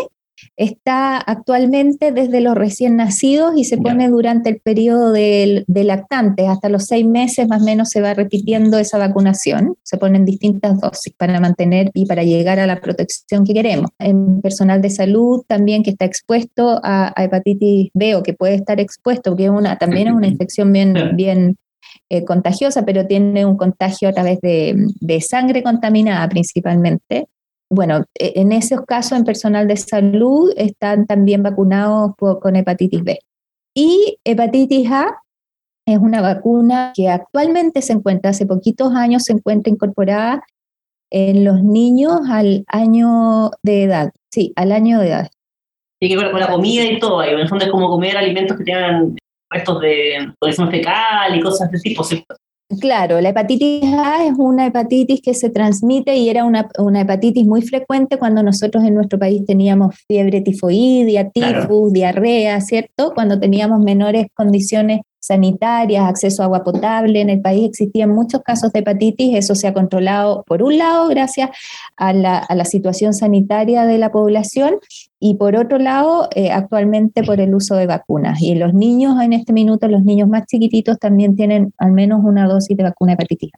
está 0.56 1.18
actualmente 1.18 2.12
desde 2.12 2.40
los 2.40 2.54
recién 2.54 2.96
nacidos 2.96 3.52
y 3.56 3.64
se 3.64 3.78
pone 3.78 4.08
durante 4.08 4.50
el 4.50 4.60
periodo 4.60 5.12
de, 5.12 5.64
lactantes, 5.66 6.48
hasta 6.48 6.68
los 6.68 6.84
seis 6.84 7.06
meses 7.06 7.48
más 7.48 7.62
o 7.62 7.64
menos 7.64 7.88
se 7.88 8.00
va 8.00 8.14
repitiendo 8.14 8.78
esa 8.78 8.98
vacunación, 8.98 9.76
se 9.82 9.98
ponen 9.98 10.24
distintas 10.24 10.80
dosis 10.80 11.12
para 11.16 11.40
mantener 11.40 11.90
y 11.94 12.06
para 12.06 12.22
llegar 12.22 12.58
a 12.58 12.66
la 12.66 12.80
protección 12.80 13.44
que 13.44 13.54
queremos. 13.54 13.90
En 13.98 14.40
personal 14.40 14.80
de 14.82 14.90
salud 14.90 15.42
también 15.46 15.82
que 15.82 15.90
está 15.90 16.04
expuesto 16.04 16.80
a, 16.82 17.12
hepatitis 17.16 17.90
B 17.94 18.16
o 18.16 18.22
que 18.22 18.34
puede 18.34 18.54
estar 18.54 18.80
expuesto, 18.80 19.30
porque 19.30 19.50
una, 19.50 19.78
también 19.78 20.08
es 20.08 20.14
una 20.14 20.26
infección 20.28 20.72
bien, 20.72 20.94
bien 21.14 21.56
eh, 22.08 22.24
contagiosa, 22.24 22.84
pero 22.84 23.06
tiene 23.06 23.44
un 23.44 23.56
contagio 23.56 24.08
a 24.08 24.12
través 24.12 24.40
de, 24.40 24.74
de 25.00 25.20
sangre 25.20 25.62
contaminada 25.62 26.28
principalmente 26.28 27.26
bueno, 27.72 28.04
e, 28.18 28.34
en 28.36 28.52
esos 28.52 28.82
casos 28.82 29.18
en 29.18 29.24
personal 29.24 29.66
de 29.66 29.76
salud 29.76 30.52
están 30.56 31.06
también 31.06 31.42
vacunados 31.42 32.12
con 32.16 32.56
hepatitis 32.56 33.02
B. 33.02 33.18
Y 33.74 34.18
hepatitis 34.24 34.90
A 34.90 35.22
es 35.86 35.98
una 35.98 36.20
vacuna 36.20 36.92
que 36.94 37.08
actualmente 37.08 37.82
se 37.82 37.94
encuentra, 37.94 38.30
hace 38.30 38.46
poquitos 38.46 38.94
años 38.94 39.24
se 39.24 39.32
encuentra 39.32 39.72
incorporada 39.72 40.44
en 41.10 41.44
los 41.44 41.62
niños 41.62 42.20
al 42.30 42.64
año 42.68 43.50
de 43.62 43.84
edad. 43.84 44.12
Sí, 44.32 44.52
al 44.56 44.72
año 44.72 45.00
de 45.00 45.08
edad. 45.08 45.30
Tiene 45.98 46.14
que 46.14 46.22
ver 46.22 46.30
con 46.30 46.40
la 46.40 46.50
comida 46.50 46.84
y 46.84 46.98
todo, 46.98 47.22
en 47.22 47.38
el 47.38 47.48
fondo 47.48 47.64
es 47.64 47.70
como 47.70 47.88
comer 47.88 48.16
alimentos 48.16 48.56
que 48.56 48.64
tengan 48.64 49.16
restos 49.50 49.80
de 49.80 50.32
colección 50.38 50.70
fecal 50.70 51.36
y 51.36 51.40
cosas 51.40 51.70
de 51.70 51.76
ese 51.76 51.90
tipo, 51.90 52.02
Claro, 52.80 53.20
la 53.20 53.30
hepatitis 53.30 53.82
A 53.84 54.24
es 54.24 54.34
una 54.38 54.66
hepatitis 54.66 55.20
que 55.20 55.34
se 55.34 55.50
transmite 55.50 56.16
y 56.16 56.28
era 56.28 56.44
una, 56.44 56.68
hepatitis 57.00 57.46
muy 57.46 57.60
frecuente 57.62 58.18
cuando 58.18 58.42
nosotros 58.42 58.84
en 58.84 58.94
nuestro 58.94 59.18
país 59.18 59.44
teníamos 59.46 59.96
fiebre 60.06 60.40
tifoidea, 60.40 61.30
tifus, 61.30 61.92
diarrea, 61.92 62.60
¿cierto? 62.60 63.12
Cuando 63.14 63.38
teníamos 63.38 63.80
menores 63.80 64.26
condiciones 64.34 65.00
sanitarias, 65.22 66.04
acceso 66.04 66.42
a 66.42 66.46
agua 66.46 66.64
potable. 66.64 67.20
En 67.20 67.30
el 67.30 67.40
país 67.40 67.70
existían 67.70 68.10
muchos 68.10 68.42
casos 68.42 68.72
de 68.72 68.80
hepatitis, 68.80 69.36
eso 69.36 69.54
se 69.54 69.68
ha 69.68 69.72
controlado 69.72 70.42
por 70.46 70.62
un 70.62 70.76
lado 70.76 71.08
gracias 71.08 71.50
a 71.96 72.12
la, 72.12 72.64
situación 72.64 73.12
sanitaria 73.12 73.84
de 73.86 73.98
la 73.98 74.12
población 74.12 74.76
y 75.18 75.34
por 75.34 75.56
otro 75.56 75.78
lado 75.78 76.28
eh, 76.34 76.50
actualmente 76.50 77.22
por 77.22 77.40
el 77.40 77.54
uso 77.54 77.74
de 77.76 77.86
vacunas. 77.86 78.40
Y 78.40 78.54
los 78.54 78.74
niños 78.74 79.20
en 79.20 79.32
este 79.32 79.52
minuto, 79.52 79.88
los 79.88 80.02
niños 80.02 80.28
más 80.28 80.46
chiquititos 80.46 80.98
también 80.98 81.36
tienen 81.36 81.72
al 81.78 81.92
menos 81.92 82.20
una 82.24 82.46
dosis 82.46 82.76
de 82.76 82.84
vacuna 82.84 83.12
hepatitis 83.14 83.52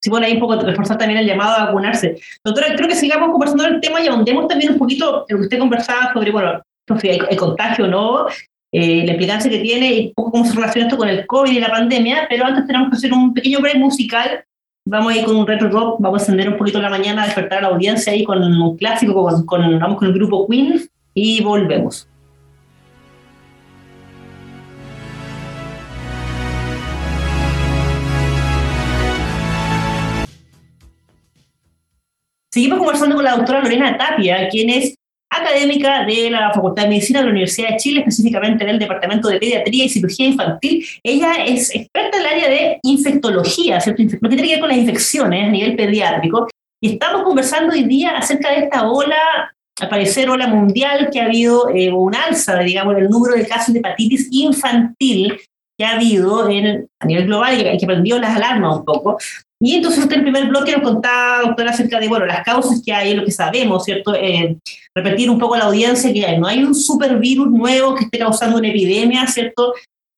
Sí, 0.00 0.10
bueno, 0.10 0.26
ahí 0.26 0.34
un 0.34 0.40
poco 0.40 0.56
reforzar 0.56 0.96
también 0.96 1.20
el 1.20 1.26
llamado 1.26 1.56
a 1.56 1.64
vacunarse. 1.66 2.18
Doctora, 2.42 2.74
creo 2.76 2.88
que 2.88 2.94
sigamos 2.94 3.30
conversando 3.30 3.66
el 3.66 3.80
tema 3.80 4.00
y 4.00 4.06
ahondemos 4.06 4.48
también 4.48 4.72
un 4.72 4.78
poquito 4.78 5.26
en 5.28 5.36
lo 5.36 5.40
que 5.40 5.46
usted 5.46 5.58
conversaba 5.58 6.12
sobre, 6.12 6.30
bueno, 6.30 6.62
el 6.86 7.36
contagio 7.36 7.86
no, 7.86 8.26
eh, 8.76 9.04
la 9.06 9.12
implicancia 9.12 9.48
que 9.48 9.60
tiene 9.60 9.92
y 9.92 10.12
cómo 10.14 10.44
se 10.44 10.52
relaciona 10.52 10.88
esto 10.88 10.98
con 10.98 11.08
el 11.08 11.24
COVID 11.28 11.52
y 11.52 11.60
la 11.60 11.68
pandemia, 11.68 12.26
pero 12.28 12.44
antes 12.44 12.66
tenemos 12.66 12.90
que 12.90 12.96
hacer 12.96 13.12
un 13.12 13.32
pequeño 13.32 13.60
break 13.60 13.76
musical. 13.76 14.44
Vamos 14.84 15.12
a 15.12 15.16
ir 15.16 15.24
con 15.24 15.36
un 15.36 15.46
retro 15.46 15.70
rock, 15.70 16.00
vamos 16.00 16.20
a 16.20 16.24
encender 16.24 16.48
un 16.48 16.56
poquito 16.56 16.82
la 16.82 16.90
mañana, 16.90 17.22
a 17.22 17.26
despertar 17.26 17.58
a 17.58 17.62
la 17.62 17.68
audiencia 17.68 18.12
ahí 18.12 18.24
con 18.24 18.42
un 18.42 18.76
clásico, 18.76 19.14
con, 19.14 19.46
con, 19.46 19.78
vamos 19.78 19.96
con 19.96 20.08
el 20.08 20.14
grupo 20.14 20.48
Queen 20.48 20.80
y 21.14 21.40
volvemos. 21.40 22.08
Seguimos 32.50 32.78
conversando 32.78 33.14
con 33.14 33.24
la 33.24 33.36
doctora 33.36 33.62
Lorena 33.62 33.96
Tapia, 33.96 34.48
quien 34.48 34.70
es 34.70 34.96
académica 35.40 36.04
de 36.04 36.30
la 36.30 36.52
Facultad 36.52 36.84
de 36.84 36.88
Medicina 36.88 37.20
de 37.20 37.26
la 37.26 37.30
Universidad 37.32 37.70
de 37.70 37.76
Chile, 37.76 38.00
específicamente 38.00 38.64
en 38.64 38.70
el 38.70 38.78
Departamento 38.78 39.28
de 39.28 39.38
Pediatría 39.38 39.84
y 39.84 39.88
Cirugía 39.88 40.26
Infantil. 40.26 40.86
Ella 41.02 41.44
es 41.44 41.74
experta 41.74 42.18
en 42.18 42.22
el 42.22 42.32
área 42.32 42.48
de 42.48 42.78
infectología, 42.82 43.80
¿cierto? 43.80 44.02
lo 44.02 44.28
que 44.28 44.36
tiene 44.36 44.42
que 44.44 44.54
ver 44.54 44.60
con 44.60 44.68
las 44.68 44.78
infecciones 44.78 45.46
a 45.46 45.50
nivel 45.50 45.76
pediátrico. 45.76 46.48
Y 46.80 46.92
estamos 46.92 47.22
conversando 47.22 47.72
hoy 47.72 47.84
día 47.84 48.16
acerca 48.16 48.50
de 48.50 48.64
esta 48.64 48.88
ola, 48.88 49.16
al 49.80 49.88
parecer 49.88 50.28
ola 50.28 50.46
mundial, 50.46 51.08
que 51.10 51.20
ha 51.20 51.24
habido 51.24 51.68
eh, 51.70 51.90
un 51.90 52.14
alza, 52.14 52.58
digamos, 52.60 52.96
en 52.96 53.04
el 53.04 53.10
número 53.10 53.34
de 53.34 53.46
casos 53.46 53.72
de 53.72 53.80
hepatitis 53.80 54.28
infantil 54.30 55.38
que 55.78 55.84
ha 55.84 55.96
habido 55.96 56.48
en, 56.48 56.88
a 57.00 57.06
nivel 57.06 57.26
global 57.26 57.60
y 57.60 57.78
que 57.78 57.86
prendió 57.86 58.18
las 58.18 58.36
alarmas 58.36 58.78
un 58.78 58.84
poco. 58.84 59.18
Y 59.60 59.76
entonces 59.76 60.00
usted 60.00 60.16
en 60.16 60.26
el 60.26 60.32
primer 60.32 60.48
bloque 60.50 60.72
nos 60.72 60.82
contaba, 60.82 61.42
doctora, 61.42 61.70
acerca 61.70 61.98
de 61.98 62.08
bueno, 62.08 62.26
las 62.26 62.44
causas 62.44 62.82
que 62.84 62.92
hay, 62.92 63.14
lo 63.14 63.24
que 63.24 63.30
sabemos, 63.30 63.84
¿cierto? 63.84 64.14
Eh, 64.14 64.58
repetir 64.94 65.30
un 65.30 65.38
poco 65.38 65.54
a 65.54 65.58
la 65.58 65.64
audiencia 65.64 66.12
que 66.12 66.36
no 66.38 66.46
hay 66.46 66.62
un 66.62 66.74
supervirus 66.74 67.50
nuevo 67.50 67.94
que 67.94 68.04
esté 68.04 68.18
causando 68.18 68.58
una 68.58 68.68
epidemia, 68.68 69.26
¿cierto? 69.26 69.72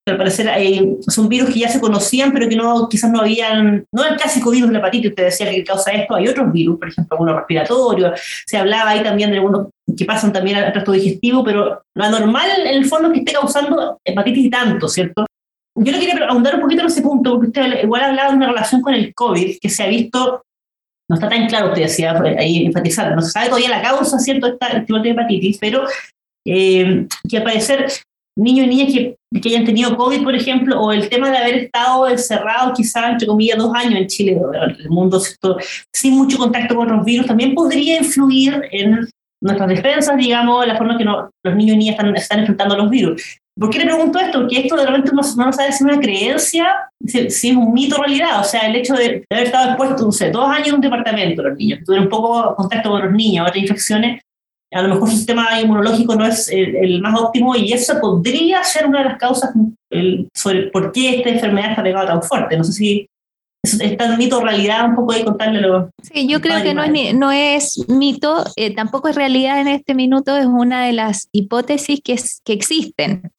Al 0.09 0.17
parecer 0.17 0.49
hay, 0.49 0.97
son 1.09 1.29
virus 1.29 1.51
que 1.51 1.61
ya 1.61 1.69
se 1.69 1.81
conocían, 1.81 2.33
pero 2.33 2.49
que 2.49 2.55
no, 2.55 2.89
quizás 2.89 3.11
no 3.11 3.21
habían, 3.21 3.85
no 3.93 4.05
el 4.05 4.17
clásico 4.17 4.51
virus 4.51 4.69
de 4.69 4.75
la 4.75 4.79
hepatitis, 4.79 5.11
usted 5.11 5.25
decía 5.25 5.51
que 5.51 5.65
causa 5.65 5.91
esto, 5.91 6.15
hay 6.15 6.29
otros 6.29 6.53
virus, 6.53 6.79
por 6.79 6.89
ejemplo, 6.89 7.15
algunos 7.15 7.37
respiratorios, 7.37 8.21
se 8.47 8.57
hablaba 8.57 8.91
ahí 8.91 9.03
también 9.03 9.31
de 9.31 9.37
algunos 9.37 9.69
que 9.97 10.05
pasan 10.05 10.33
también 10.33 10.59
al 10.59 10.73
tracto 10.73 10.93
digestivo, 10.93 11.43
pero 11.43 11.83
lo 11.95 12.05
anormal 12.05 12.49
en 12.67 12.77
el 12.77 12.85
fondo 12.87 13.09
es 13.09 13.15
que 13.15 13.19
esté 13.21 13.33
causando 13.33 13.99
hepatitis 14.05 14.51
tanto, 14.51 14.89
¿cierto? 14.89 15.27
Yo 15.77 15.93
le 15.93 15.99
quería 15.99 16.27
ahondar 16.27 16.55
un 16.55 16.63
poquito 16.63 16.83
en 16.83 16.89
ese 16.89 17.03
punto, 17.03 17.33
porque 17.33 17.49
usted 17.49 17.83
igual 17.83 18.03
hablaba 18.03 18.31
de 18.31 18.37
una 18.37 18.49
relación 18.49 18.81
con 18.81 18.95
el 18.95 19.15
COVID 19.15 19.59
que 19.61 19.69
se 19.69 19.83
ha 19.83 19.89
visto, 19.89 20.43
no 21.09 21.15
está 21.15 21.29
tan 21.29 21.47
claro, 21.47 21.69
usted 21.69 21.83
decía 21.83 22.19
ahí 22.39 22.67
enfatizando, 22.67 23.15
no 23.15 23.23
se 23.23 23.31
sabe 23.31 23.49
todavía 23.49 23.69
la 23.69 23.83
causa, 23.83 24.19
¿cierto?, 24.19 24.47
esta, 24.47 24.69
este 24.69 24.81
tipo 24.81 24.99
de 24.99 25.11
hepatitis, 25.11 25.59
pero 25.59 25.85
eh, 26.47 27.07
que 27.29 27.37
al 27.37 27.45
parecer 27.45 27.87
niños 28.39 28.67
y 28.67 28.69
niñas 28.69 28.93
que, 28.93 29.17
que, 29.41 29.49
hayan 29.49 29.65
tenido 29.65 29.97
COVID, 29.97 30.23
por 30.23 30.35
ejemplo, 30.35 30.81
o 30.81 30.93
el 30.93 31.09
tema 31.09 31.31
de 31.31 31.39
haber 31.39 31.55
estado 31.55 32.09
encerrado 32.09 32.73
quizá, 32.75 33.11
entre 33.11 33.27
comillas, 33.27 33.59
dos 33.59 33.75
años 33.75 34.01
en 34.01 34.07
Chile, 34.07 34.41
el 34.79 34.91
mundo 34.91 35.21
sin 35.93 36.15
mucho 36.15 36.39
contacto 36.39 36.75
con 36.75 36.87
otros 36.87 37.05
virus, 37.05 37.27
también 37.27 37.55
podría 37.55 37.99
influir 37.99 38.63
en 38.71 39.09
nuestras 39.43 39.69
defensas, 39.69 40.17
digamos, 40.17 40.67
la 40.67 40.77
forma 40.77 40.95
en 40.95 40.99
que 40.99 41.05
los 41.05 41.57
niños 41.57 41.75
y 41.75 41.79
niñas 41.79 41.97
están, 41.97 42.17
están 42.17 42.39
enfrentando 42.41 42.77
los 42.77 42.91
virus. 42.91 43.39
¿Por 43.59 43.71
qué 43.71 43.79
le 43.79 43.87
pregunto 43.87 44.19
esto? 44.19 44.41
Porque 44.41 44.61
esto 44.61 44.77
de 44.77 44.87
repente 44.87 45.13
no, 45.13 45.23
no 45.23 45.53
sabe 45.53 45.73
si 45.73 45.77
es 45.77 45.81
una 45.81 45.99
creencia, 45.99 46.91
si, 47.07 47.21
es 47.21 47.45
un 47.45 47.73
mito 47.73 47.97
realidad. 47.97 48.41
O 48.41 48.45
sea, 48.45 48.63
el 48.63 48.77
hecho 48.77 48.95
de, 48.95 49.25
haber 49.31 49.47
estado 49.47 49.69
expuesto, 49.71 50.05
no 50.05 50.13
sé, 50.13 50.31
dos 50.31 50.47
años 50.49 50.69
en 50.69 50.75
un 50.75 50.81
departamento, 50.83 51.43
los 51.43 51.57
niños, 51.57 51.81
tuvieron 51.85 52.05
un 52.07 52.11
poco 52.11 52.55
contacto 52.55 52.91
con 52.91 53.03
los 53.03 53.13
niños, 53.13 53.47
otras 53.47 53.63
infecciones, 53.63 54.21
a 54.73 54.83
lo 54.83 54.89
mejor 54.95 55.09
su 55.09 55.17
sistema 55.17 55.61
inmunológico 55.61 56.15
no 56.17 56.27
es 56.27 56.49
el, 56.51 57.01
más 57.01 57.19
óptimo 57.19 57.55
y 57.55 57.73
eso 57.73 57.99
podría 58.01 58.63
ser 58.65 58.87
una 58.87 58.99
de 58.99 59.05
las 59.07 59.19
causas 59.19 59.51
sobre 60.35 60.65
por 60.71 60.93
qué 60.93 61.17
esta 61.17 61.31
enfermedad 61.31 61.71
está 61.71 61.83
pegada 61.83 62.07
tan 62.07 62.23
fuerte. 62.23 62.57
No 62.57 62.65
sé 62.65 62.73
si 62.73 63.09
es 63.75 63.97
tan 63.97 64.19
mito 64.19 64.41
realidad, 64.41 64.89
un 64.89 64.95
poco 64.95 65.13
de 65.13 65.25
contarle. 65.25 65.67
Sí, 66.03 66.27
yo 66.29 66.41
creo 66.41 66.63
que 66.63 66.75
no 66.75 66.83
es, 66.85 67.15
no 67.15 67.33
es 67.33 67.85
mito, 67.89 68.45
eh, 68.57 68.75
tampoco 68.75 69.09
es 69.09 69.17
realidad 69.17 69.61
en 69.61 69.69
este 69.69 69.95
minuto, 69.95 70.37
es 70.37 70.47
una 70.47 70.85
de 70.85 70.93
las 70.93 71.29
hipótesis 71.33 72.01
que, 72.03 72.17
que 72.45 72.53
existen. 72.53 73.33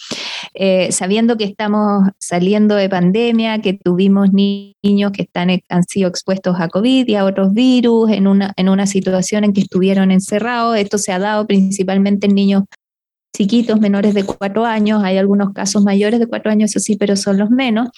Eh, 0.53 0.91
sabiendo 0.91 1.37
que 1.37 1.43
estamos 1.43 2.09
saliendo 2.17 2.75
de 2.75 2.89
pandemia, 2.89 3.61
que 3.61 3.73
tuvimos 3.73 4.31
niños 4.31 5.11
que 5.11 5.23
están, 5.23 5.49
han 5.69 5.83
sido 5.83 6.09
expuestos 6.09 6.55
a 6.59 6.67
COVID 6.67 7.07
y 7.07 7.15
a 7.15 7.25
otros 7.25 7.53
virus 7.53 8.11
en 8.11 8.27
una, 8.27 8.53
en 8.57 8.69
una 8.69 8.87
situación 8.87 9.43
en 9.43 9.53
que 9.53 9.61
estuvieron 9.61 10.11
encerrados, 10.11 10.77
esto 10.77 10.97
se 10.97 11.11
ha 11.11 11.19
dado 11.19 11.45
principalmente 11.45 12.27
en 12.27 12.35
niños 12.35 12.63
chiquitos 13.37 13.79
menores 13.79 14.15
de 14.15 14.23
cuatro 14.23 14.65
años, 14.65 15.03
hay 15.03 15.17
algunos 15.17 15.53
casos 15.53 15.83
mayores 15.83 16.19
de 16.19 16.25
cuatro 16.25 16.51
años, 16.51 16.71
eso 16.71 16.79
sí, 16.79 16.95
pero 16.97 17.15
son 17.15 17.37
los 17.37 17.51
menos. 17.51 17.89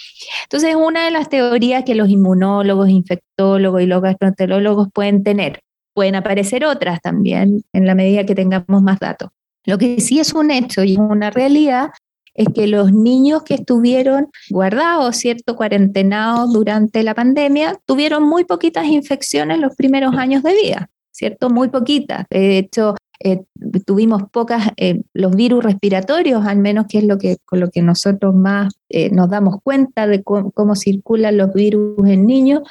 Entonces, 0.44 0.76
una 0.76 1.06
de 1.06 1.12
las 1.12 1.30
teorías 1.30 1.86
que 1.86 1.96
los 1.96 2.10
inmunólogos, 2.10 2.90
infectólogos 2.90 3.82
y 3.82 3.86
los 3.86 4.02
gastroenterólogos 4.02 4.90
pueden 4.94 5.24
tener. 5.24 5.62
Pueden 5.94 6.16
aparecer 6.16 6.66
otras 6.66 7.00
también 7.02 7.64
en 7.72 7.86
la 7.86 7.96
medida 7.96 8.26
que 8.26 8.36
tengamos 8.36 8.82
más 8.82 9.00
datos. 9.00 9.30
Lo 9.66 9.78
que 9.78 10.02
sí 10.02 10.20
es 10.20 10.34
un 10.34 10.52
hecho 10.52 10.84
y 10.84 10.98
una 10.98 11.30
realidad 11.30 11.92
es 12.34 12.48
que 12.54 12.68
los 12.68 12.92
niños 12.92 13.44
que 13.44 13.56
estuvieron 13.56 14.28
guardados, 14.50 15.16
¿cierto?, 15.16 15.56
cuarentenados 15.56 16.52
durante 16.52 17.02
la 17.04 17.16
pandemia, 17.16 17.78
tuvieron 17.86 18.24
muy 18.24 18.44
poquitas 18.44 18.86
infecciones 18.88 19.60
los 19.60 19.76
primeros 19.76 20.16
años 20.16 20.44
de 20.44 20.54
vida, 20.54 20.90
¿cierto? 21.12 21.50
Muy 21.50 21.70
poquitas. 21.70 22.26
De 22.30 22.58
hecho, 22.58 22.96
eh, 23.22 23.42
tuvimos 23.86 24.24
pocas, 24.32 24.72
eh, 24.78 25.02
los 25.14 25.36
virus 25.36 25.64
respiratorios, 25.64 26.46
al 26.46 26.58
menos 26.58 26.86
que 26.88 27.00
es 27.00 27.04
lo 27.04 27.18
que, 27.18 27.38
con 27.46 27.60
lo 27.60 27.70
que 27.70 27.82
nosotros 27.82 28.34
más 28.34 28.74
eh, 28.88 29.10
nos 29.10 29.30
damos 29.30 29.58
cuenta 29.62 30.08
de 30.08 30.24
cómo, 30.24 30.76
circulan 30.76 31.36
los 31.36 31.54
virus 31.54 31.98
en 32.08 32.26
niños, 32.26 32.62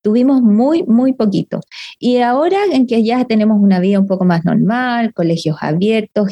tuvimos 0.00 0.40
muy, 0.40 0.84
muy 0.84 1.12
poquito. 1.12 1.60
Y 1.98 2.18
ahora 2.18 2.58
en 2.72 2.86
que 2.86 3.04
ya 3.04 3.26
tenemos 3.26 3.58
una 3.60 3.78
vida 3.78 4.00
un 4.00 4.06
poco 4.06 4.24
más 4.24 4.44
normal, 4.44 5.12
colegios 5.12 5.58
abiertos, 5.60 6.28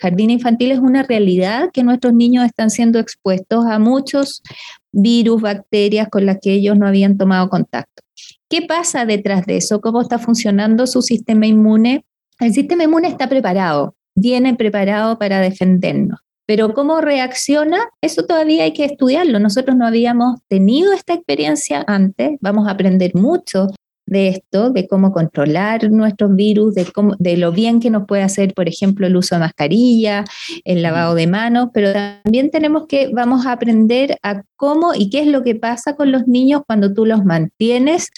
jardín 0.00 0.30
infantil 0.30 0.70
es 0.70 0.78
una 0.78 1.02
realidad 1.02 1.70
que 1.72 1.82
nuestros 1.82 2.14
niños 2.14 2.44
están 2.44 2.70
siendo 2.70 3.00
expuestos 3.00 3.66
a 3.66 3.80
muchos 3.80 4.42
virus, 4.92 5.42
bacterias 5.42 6.08
con 6.08 6.24
las 6.24 6.38
que 6.40 6.52
ellos 6.52 6.78
no 6.78 6.86
habían 6.86 7.18
tomado 7.18 7.48
contacto. 7.48 8.02
¿Qué 8.48 8.62
pasa 8.62 9.04
detrás 9.04 9.44
de 9.46 9.56
eso? 9.56 9.80
¿Cómo 9.80 10.00
está 10.00 10.18
funcionando 10.18 10.86
su 10.86 11.02
sistema 11.02 11.46
inmune? 11.46 12.04
El 12.40 12.54
sistema 12.54 12.84
inmune 12.84 13.08
está 13.08 13.28
preparado, 13.28 13.96
viene 14.14 14.54
preparado 14.54 15.18
para 15.18 15.40
defendernos. 15.40 16.20
Pero 16.46 16.72
cómo 16.72 17.00
reacciona, 17.00 17.78
eso 18.00 18.24
todavía 18.26 18.62
hay 18.62 18.72
que 18.72 18.84
estudiarlo. 18.84 19.40
Nosotros 19.40 19.76
no 19.76 19.86
habíamos 19.86 20.40
tenido 20.48 20.92
esta 20.92 21.14
experiencia 21.14 21.84
antes, 21.88 22.38
vamos 22.40 22.68
a 22.68 22.70
aprender 22.70 23.14
mucho 23.16 23.66
de 24.06 24.28
esto, 24.28 24.70
de 24.70 24.86
cómo 24.86 25.12
controlar 25.12 25.90
nuestros 25.90 26.34
virus, 26.34 26.74
de, 26.74 26.86
cómo, 26.86 27.14
de 27.18 27.36
lo 27.36 27.52
bien 27.52 27.80
que 27.80 27.90
nos 27.90 28.06
puede 28.06 28.22
hacer, 28.22 28.54
por 28.54 28.68
ejemplo, 28.68 29.06
el 29.06 29.16
uso 29.16 29.34
de 29.34 29.40
mascarilla, 29.40 30.24
el 30.64 30.80
lavado 30.80 31.14
de 31.14 31.26
manos, 31.26 31.68
pero 31.74 31.92
también 31.92 32.50
tenemos 32.50 32.86
que, 32.88 33.10
vamos 33.12 33.46
a 33.46 33.52
aprender 33.52 34.16
a 34.22 34.42
cómo 34.56 34.94
y 34.94 35.10
qué 35.10 35.20
es 35.20 35.26
lo 35.26 35.42
que 35.42 35.56
pasa 35.56 35.96
con 35.96 36.12
los 36.12 36.26
niños 36.26 36.62
cuando 36.66 36.94
tú 36.94 37.04
los 37.04 37.24
mantienes 37.24 38.08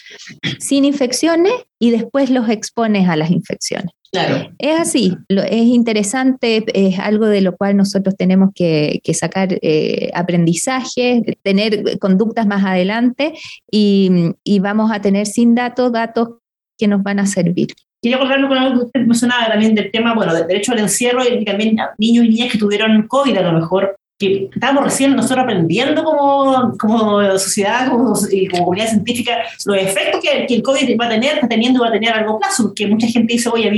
sin 0.59 0.85
infecciones 0.85 1.53
y 1.79 1.89
después 1.89 2.29
los 2.29 2.47
expones 2.49 3.09
a 3.09 3.17
las 3.17 3.31
infecciones. 3.31 3.91
Es 4.13 4.79
así, 4.79 5.15
es 5.29 5.65
interesante, 5.67 6.65
es 6.73 6.99
algo 6.99 7.27
de 7.27 7.41
lo 7.41 7.55
cual 7.55 7.77
nosotros 7.77 8.15
tenemos 8.17 8.49
que, 8.53 9.01
sacar 9.13 9.57
eh, 9.61 10.11
aprendizaje, 10.13 11.37
tener 11.43 11.97
conductas 11.99 12.45
más 12.45 12.65
adelante 12.65 13.33
y, 13.71 14.33
vamos 14.59 14.91
a 14.91 15.01
tener 15.01 15.25
sin 15.25 15.55
datos, 15.55 15.91
datos 15.91 16.29
que 16.77 16.87
nos 16.87 17.01
van 17.03 17.19
a 17.19 17.25
servir. 17.25 17.69
Quería 18.01 18.17
acordarme 18.17 18.47
con 18.47 18.57
algo 18.57 18.79
que 18.79 18.85
usted 18.87 19.01
mencionaba 19.01 19.47
también 19.47 19.75
del 19.75 19.91
tema, 19.91 20.13
bueno, 20.13 20.33
del 20.33 20.47
derecho 20.47 20.73
al 20.73 20.79
encierro 20.79 21.21
y 21.23 21.45
también 21.45 21.77
niños 21.97 22.25
y 22.25 22.29
niñas 22.29 22.51
que 22.51 22.57
tuvieron 22.57 23.07
COVID 23.07 23.37
a 23.37 23.41
lo 23.43 23.53
mejor, 23.53 23.95
que 24.21 24.49
estábamos 24.53 24.83
recién 24.83 25.15
nosotros 25.15 25.43
aprendiendo 25.43 26.03
como, 26.03 26.77
como 26.77 27.21
sociedad, 27.37 27.89
como, 27.89 28.13
como 28.13 28.65
comunidad 28.65 28.89
científica, 28.89 29.37
los 29.65 29.77
efectos 29.77 30.21
que, 30.21 30.45
que, 30.45 30.55
el 30.55 30.63
COVID 30.63 30.97
va 30.99 31.07
a 31.07 31.09
tener, 31.09 31.35
está 31.35 31.49
teniendo 31.49 31.79
y 31.79 31.81
va 31.81 31.89
a 31.89 31.91
tener 31.91 32.13
a 32.13 32.17
largo 32.17 32.39
plazo, 32.39 32.63
porque 32.63 32.87
mucha 32.87 33.07
gente 33.07 33.33
dice, 33.33 33.49
oye, 33.49 33.67
a 33.67 33.71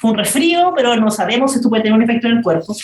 fue 0.00 0.12
un 0.12 0.16
resfrío, 0.16 0.72
pero 0.74 0.96
no 0.96 1.10
sabemos 1.10 1.52
si 1.52 1.58
esto 1.58 1.68
puede 1.68 1.82
tener 1.82 1.96
un 1.96 2.02
efecto 2.02 2.26
en 2.26 2.38
el 2.38 2.42
cuerpo. 2.42 2.74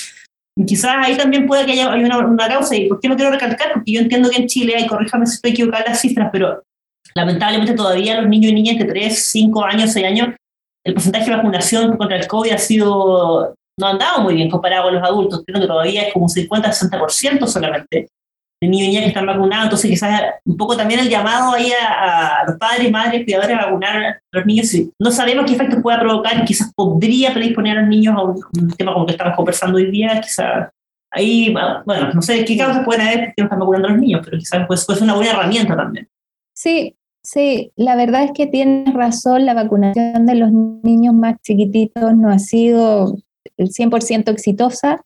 Y 0.58 0.66
quizás 0.66 0.96
ahí 0.98 1.16
también 1.16 1.46
puede 1.46 1.64
que 1.64 1.72
haya 1.72 1.94
una, 1.94 2.18
una, 2.18 2.48
causa, 2.48 2.76
y 2.76 2.88
por 2.88 3.00
qué 3.00 3.08
no 3.08 3.16
quiero 3.16 3.30
recalcar, 3.30 3.72
porque 3.72 3.92
yo 3.92 4.00
entiendo 4.00 4.28
que 4.28 4.42
en 4.42 4.46
Chile, 4.46 4.74
y 4.78 4.86
corríjame 4.86 5.26
si 5.26 5.36
estoy 5.36 5.52
equivocada 5.52 5.84
las 5.88 6.00
cifras, 6.00 6.28
pero 6.30 6.62
lamentablemente 7.14 7.72
todavía 7.74 8.20
los 8.20 8.28
niños 8.28 8.52
y 8.52 8.54
niñas 8.54 8.78
de 8.78 8.84
3, 8.84 9.24
5 9.30 9.64
años, 9.64 9.92
6 9.92 10.06
años, 10.06 10.28
el 10.84 10.94
porcentaje 10.94 11.30
de 11.30 11.36
vacunación 11.36 11.96
contra 11.96 12.18
el 12.18 12.26
COVID 12.26 12.52
ha 12.52 12.58
sido 12.58 13.54
no 13.78 13.86
ha 13.86 13.90
andado 13.90 14.22
muy 14.22 14.34
bien 14.34 14.50
comparado 14.50 14.84
con 14.84 14.94
los 14.94 15.02
adultos, 15.02 15.42
creo 15.46 15.60
que 15.60 15.66
todavía 15.66 16.02
es 16.02 16.12
como 16.12 16.26
un 16.26 16.30
50-60% 16.30 17.46
solamente 17.46 18.08
de 18.60 18.68
niños 18.68 18.86
y 18.86 18.88
niñas 18.88 19.02
que 19.02 19.08
están 19.08 19.26
vacunados, 19.26 19.64
entonces 19.64 19.90
quizás 19.90 20.22
un 20.44 20.56
poco 20.56 20.76
también 20.76 21.00
el 21.00 21.10
llamado 21.10 21.52
ahí 21.52 21.70
a, 21.72 22.44
los 22.46 22.56
padres, 22.56 22.90
madres, 22.90 23.24
cuidadores 23.24 23.58
a 23.58 23.66
vacunar 23.66 23.96
a 24.02 24.20
los 24.32 24.46
niños, 24.46 24.74
no 24.98 25.10
sabemos 25.10 25.44
qué 25.44 25.54
efectos 25.54 25.82
pueda 25.82 26.00
provocar, 26.00 26.42
quizás 26.44 26.72
podría 26.74 27.34
predisponer 27.34 27.76
a 27.76 27.80
los 27.82 27.90
niños 27.90 28.14
a 28.16 28.22
un, 28.22 28.70
tema 28.76 28.94
como 28.94 29.04
que 29.04 29.12
estamos 29.12 29.36
conversando 29.36 29.76
hoy 29.76 29.90
día, 29.90 30.20
quizás 30.22 30.70
ahí, 31.10 31.52
bueno, 31.84 32.12
no 32.14 32.22
sé 32.22 32.44
qué 32.46 32.56
causas 32.56 32.84
pueden 32.84 33.06
haber 33.06 33.34
que 33.34 33.42
no 33.42 33.44
están 33.44 33.58
vacunando 33.58 33.88
a 33.88 33.90
los 33.90 34.00
niños, 34.00 34.22
pero 34.24 34.38
quizás 34.38 34.66
puede 34.66 34.80
ser 34.80 35.02
una 35.02 35.14
buena 35.14 35.32
herramienta 35.32 35.76
también. 35.76 36.08
Sí, 36.54 36.96
Sí, 37.26 37.72
la 37.74 37.96
verdad 37.96 38.22
es 38.22 38.30
que 38.30 38.46
tienes 38.46 38.94
razón, 38.94 39.46
la 39.46 39.54
vacunación 39.54 40.26
de 40.26 40.36
los 40.36 40.52
niños 40.52 41.12
más 41.12 41.34
chiquititos 41.42 42.16
no 42.16 42.30
ha 42.30 42.38
sido 42.38 43.16
el 43.56 43.70
100% 43.70 44.30
exitosa. 44.30 45.04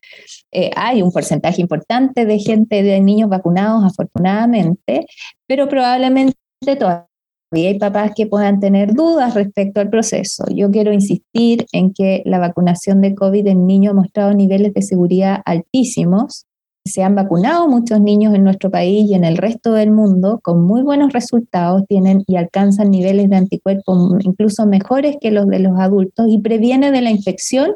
Eh, 0.52 0.70
hay 0.76 1.02
un 1.02 1.12
porcentaje 1.12 1.60
importante 1.60 2.26
de 2.26 2.38
gente, 2.38 2.82
de 2.82 3.00
niños 3.00 3.28
vacunados, 3.28 3.84
afortunadamente, 3.84 5.06
pero 5.46 5.68
probablemente 5.68 6.36
todavía 6.78 7.06
hay 7.52 7.78
papás 7.78 8.12
que 8.14 8.26
puedan 8.26 8.60
tener 8.60 8.94
dudas 8.94 9.34
respecto 9.34 9.80
al 9.80 9.90
proceso. 9.90 10.44
Yo 10.54 10.70
quiero 10.70 10.92
insistir 10.92 11.66
en 11.72 11.92
que 11.92 12.22
la 12.24 12.38
vacunación 12.38 13.00
de 13.00 13.14
COVID 13.14 13.46
en 13.48 13.66
niños 13.66 13.92
ha 13.92 13.96
mostrado 13.96 14.34
niveles 14.34 14.72
de 14.72 14.82
seguridad 14.82 15.42
altísimos 15.44 16.46
se 16.92 17.02
han 17.02 17.14
vacunado 17.14 17.68
muchos 17.68 18.00
niños 18.00 18.34
en 18.34 18.44
nuestro 18.44 18.70
país 18.70 19.08
y 19.08 19.14
en 19.14 19.24
el 19.24 19.36
resto 19.36 19.72
del 19.72 19.90
mundo 19.90 20.40
con 20.42 20.62
muy 20.62 20.82
buenos 20.82 21.12
resultados, 21.12 21.84
tienen 21.88 22.24
y 22.26 22.36
alcanzan 22.36 22.90
niveles 22.90 23.30
de 23.30 23.36
anticuerpos 23.36 24.16
incluso 24.20 24.66
mejores 24.66 25.16
que 25.20 25.30
los 25.30 25.46
de 25.46 25.60
los 25.60 25.78
adultos 25.78 26.26
y 26.28 26.40
previene 26.40 26.90
de 26.90 27.00
la 27.00 27.10
infección 27.10 27.74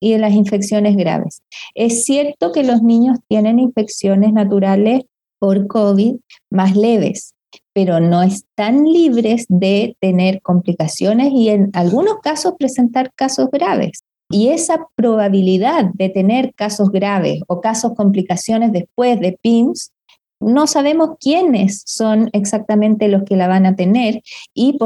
y 0.00 0.12
de 0.12 0.18
las 0.18 0.32
infecciones 0.32 0.96
graves. 0.96 1.42
Es 1.74 2.04
cierto 2.04 2.52
que 2.52 2.62
los 2.62 2.82
niños 2.82 3.18
tienen 3.28 3.58
infecciones 3.58 4.32
naturales 4.32 5.02
por 5.38 5.66
COVID 5.66 6.16
más 6.50 6.76
leves, 6.76 7.34
pero 7.72 8.00
no 8.00 8.22
están 8.22 8.84
libres 8.84 9.46
de 9.48 9.96
tener 10.00 10.40
complicaciones 10.42 11.32
y 11.32 11.48
en 11.50 11.70
algunos 11.72 12.18
casos 12.22 12.54
presentar 12.58 13.12
casos 13.14 13.48
graves. 13.50 14.04
Y 14.30 14.48
esa 14.48 14.86
probabilidad 14.96 15.90
de 15.94 16.08
tener 16.08 16.54
casos 16.54 16.90
graves 16.90 17.42
o 17.46 17.60
casos 17.60 17.92
complicaciones 17.94 18.72
después 18.72 19.20
de 19.20 19.38
PIMS, 19.40 19.92
no 20.40 20.66
sabemos 20.66 21.10
quiénes 21.20 21.82
son 21.86 22.28
exactamente 22.32 23.08
los 23.08 23.24
que 23.24 23.36
la 23.36 23.48
van 23.48 23.66
a 23.66 23.76
tener 23.76 24.22
y, 24.52 24.76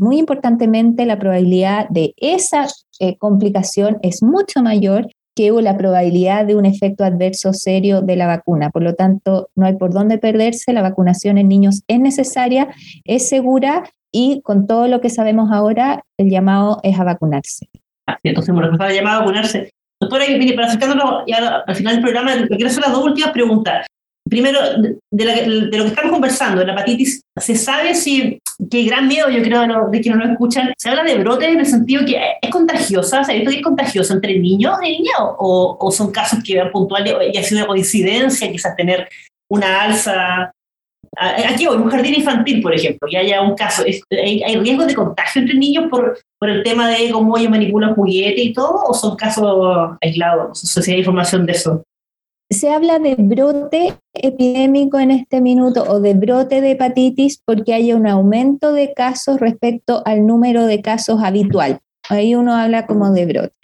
muy 0.00 0.18
importantemente 0.18 1.06
la 1.06 1.18
probabilidad 1.18 1.88
de 1.88 2.14
esa 2.16 2.68
eh, 3.00 3.16
complicación 3.18 3.98
es 4.02 4.22
mucho 4.22 4.62
mayor 4.62 5.08
que 5.34 5.50
la 5.50 5.76
probabilidad 5.76 6.46
de 6.46 6.54
un 6.54 6.64
efecto 6.64 7.04
adverso 7.04 7.52
serio 7.52 8.02
de 8.02 8.16
la 8.16 8.26
vacuna. 8.26 8.70
Por 8.70 8.82
lo 8.82 8.94
tanto, 8.94 9.48
no 9.56 9.66
hay 9.66 9.76
por 9.76 9.92
dónde 9.92 10.18
perderse, 10.18 10.72
la 10.72 10.82
vacunación 10.82 11.38
en 11.38 11.48
niños 11.48 11.82
es 11.88 11.98
necesaria, 11.98 12.68
es 13.04 13.28
segura 13.28 13.82
y 14.12 14.42
con 14.42 14.68
todo 14.68 14.86
lo 14.86 15.00
que 15.00 15.10
sabemos 15.10 15.50
ahora, 15.50 16.04
el 16.18 16.30
llamado 16.30 16.78
es 16.84 16.98
a 17.00 17.04
vacunarse. 17.04 17.68
Entonces, 18.22 18.54
bueno, 18.54 18.72
estaba 18.72 18.92
llamado 18.92 19.16
a 19.16 19.20
vacunarse. 19.20 19.70
Doctora, 20.00 20.26
para 20.54 20.66
acercándonos 20.66 21.24
al 21.66 21.76
final 21.76 21.94
del 21.94 22.02
programa, 22.02 22.32
quiero 22.48 22.66
hacer 22.66 22.82
las 22.82 22.92
dos 22.92 23.04
últimas 23.04 23.30
preguntas. 23.32 23.86
Primero, 24.28 24.58
de, 24.78 24.98
de, 25.10 25.78
lo 25.78 25.84
que 25.84 25.88
estamos 25.88 26.10
conversando, 26.10 26.60
de 26.60 26.66
la 26.66 26.72
hepatitis, 26.72 27.20
¿se 27.38 27.54
sabe 27.56 27.94
si, 27.94 28.40
qué 28.70 28.84
gran 28.84 29.06
miedo 29.06 29.28
yo 29.28 29.42
creo 29.42 29.88
de, 29.90 30.00
quienes 30.00 30.18
no 30.18 30.32
escuchan, 30.32 30.72
se 30.78 30.88
habla 30.88 31.04
de 31.04 31.16
brotes 31.18 31.48
en 31.48 31.60
el 31.60 31.66
sentido 31.66 32.06
que 32.06 32.18
es 32.40 32.50
contagiosa, 32.50 33.22
¿se 33.22 33.32
ha 33.32 33.34
visto 33.34 33.50
que 33.50 33.58
es 33.58 33.62
contagiosa 33.62 34.14
entre 34.14 34.38
niños 34.38 34.76
y 34.82 34.98
niñas 34.98 35.16
o, 35.20 35.76
o, 35.78 35.90
son 35.90 36.10
casos 36.10 36.40
que 36.42 36.62
puntuales 36.72 37.14
y 37.32 37.36
ha 37.36 37.42
sido 37.42 37.60
una 37.60 37.66
coincidencia 37.66 38.50
quizás 38.50 38.74
tener 38.76 39.08
una 39.50 39.82
alza 39.82 40.50
aquí 41.16 41.66
hoy, 41.66 41.76
un 41.76 41.90
jardín 41.90 42.14
infantil, 42.14 42.62
por 42.62 42.74
ejemplo, 42.74 43.08
y 43.10 43.16
haya 43.16 43.42
un 43.42 43.54
caso, 43.54 43.84
hay, 44.10 44.56
riesgo 44.58 44.86
de 44.86 44.94
contagio 44.94 45.42
entre 45.42 45.56
niños 45.56 45.86
por, 45.90 46.18
por 46.38 46.48
el 46.48 46.62
tema 46.62 46.88
de 46.88 47.10
cómo 47.10 47.36
ellos 47.36 47.50
manipulan 47.50 47.94
juguetes 47.94 48.44
y 48.44 48.52
todo, 48.52 48.82
o 48.86 48.94
son 48.94 49.16
casos 49.16 49.96
aislados? 50.00 50.76
No 50.76 50.82
si 50.82 50.92
hay 50.92 50.98
información 50.98 51.46
de 51.46 51.52
eso. 51.52 51.82
Se 52.50 52.70
habla 52.70 52.98
de 52.98 53.16
brote 53.16 53.94
epidémico 54.12 54.98
en 54.98 55.10
este 55.10 55.40
minuto 55.40 55.82
o 55.88 56.00
de 56.00 56.14
brote 56.14 56.60
de 56.60 56.72
hepatitis 56.72 57.42
porque 57.44 57.72
hay 57.74 57.92
un 57.92 58.06
aumento 58.06 58.72
de 58.72 58.92
casos 58.92 59.40
respecto 59.40 60.02
al 60.04 60.26
número 60.26 60.66
de 60.66 60.82
casos 60.82 61.22
habitual. 61.22 61.80
Ahí 62.08 62.34
uno 62.34 62.54
habla 62.54 62.86
como 62.86 63.10
de 63.12 63.26
brote. 63.26 63.54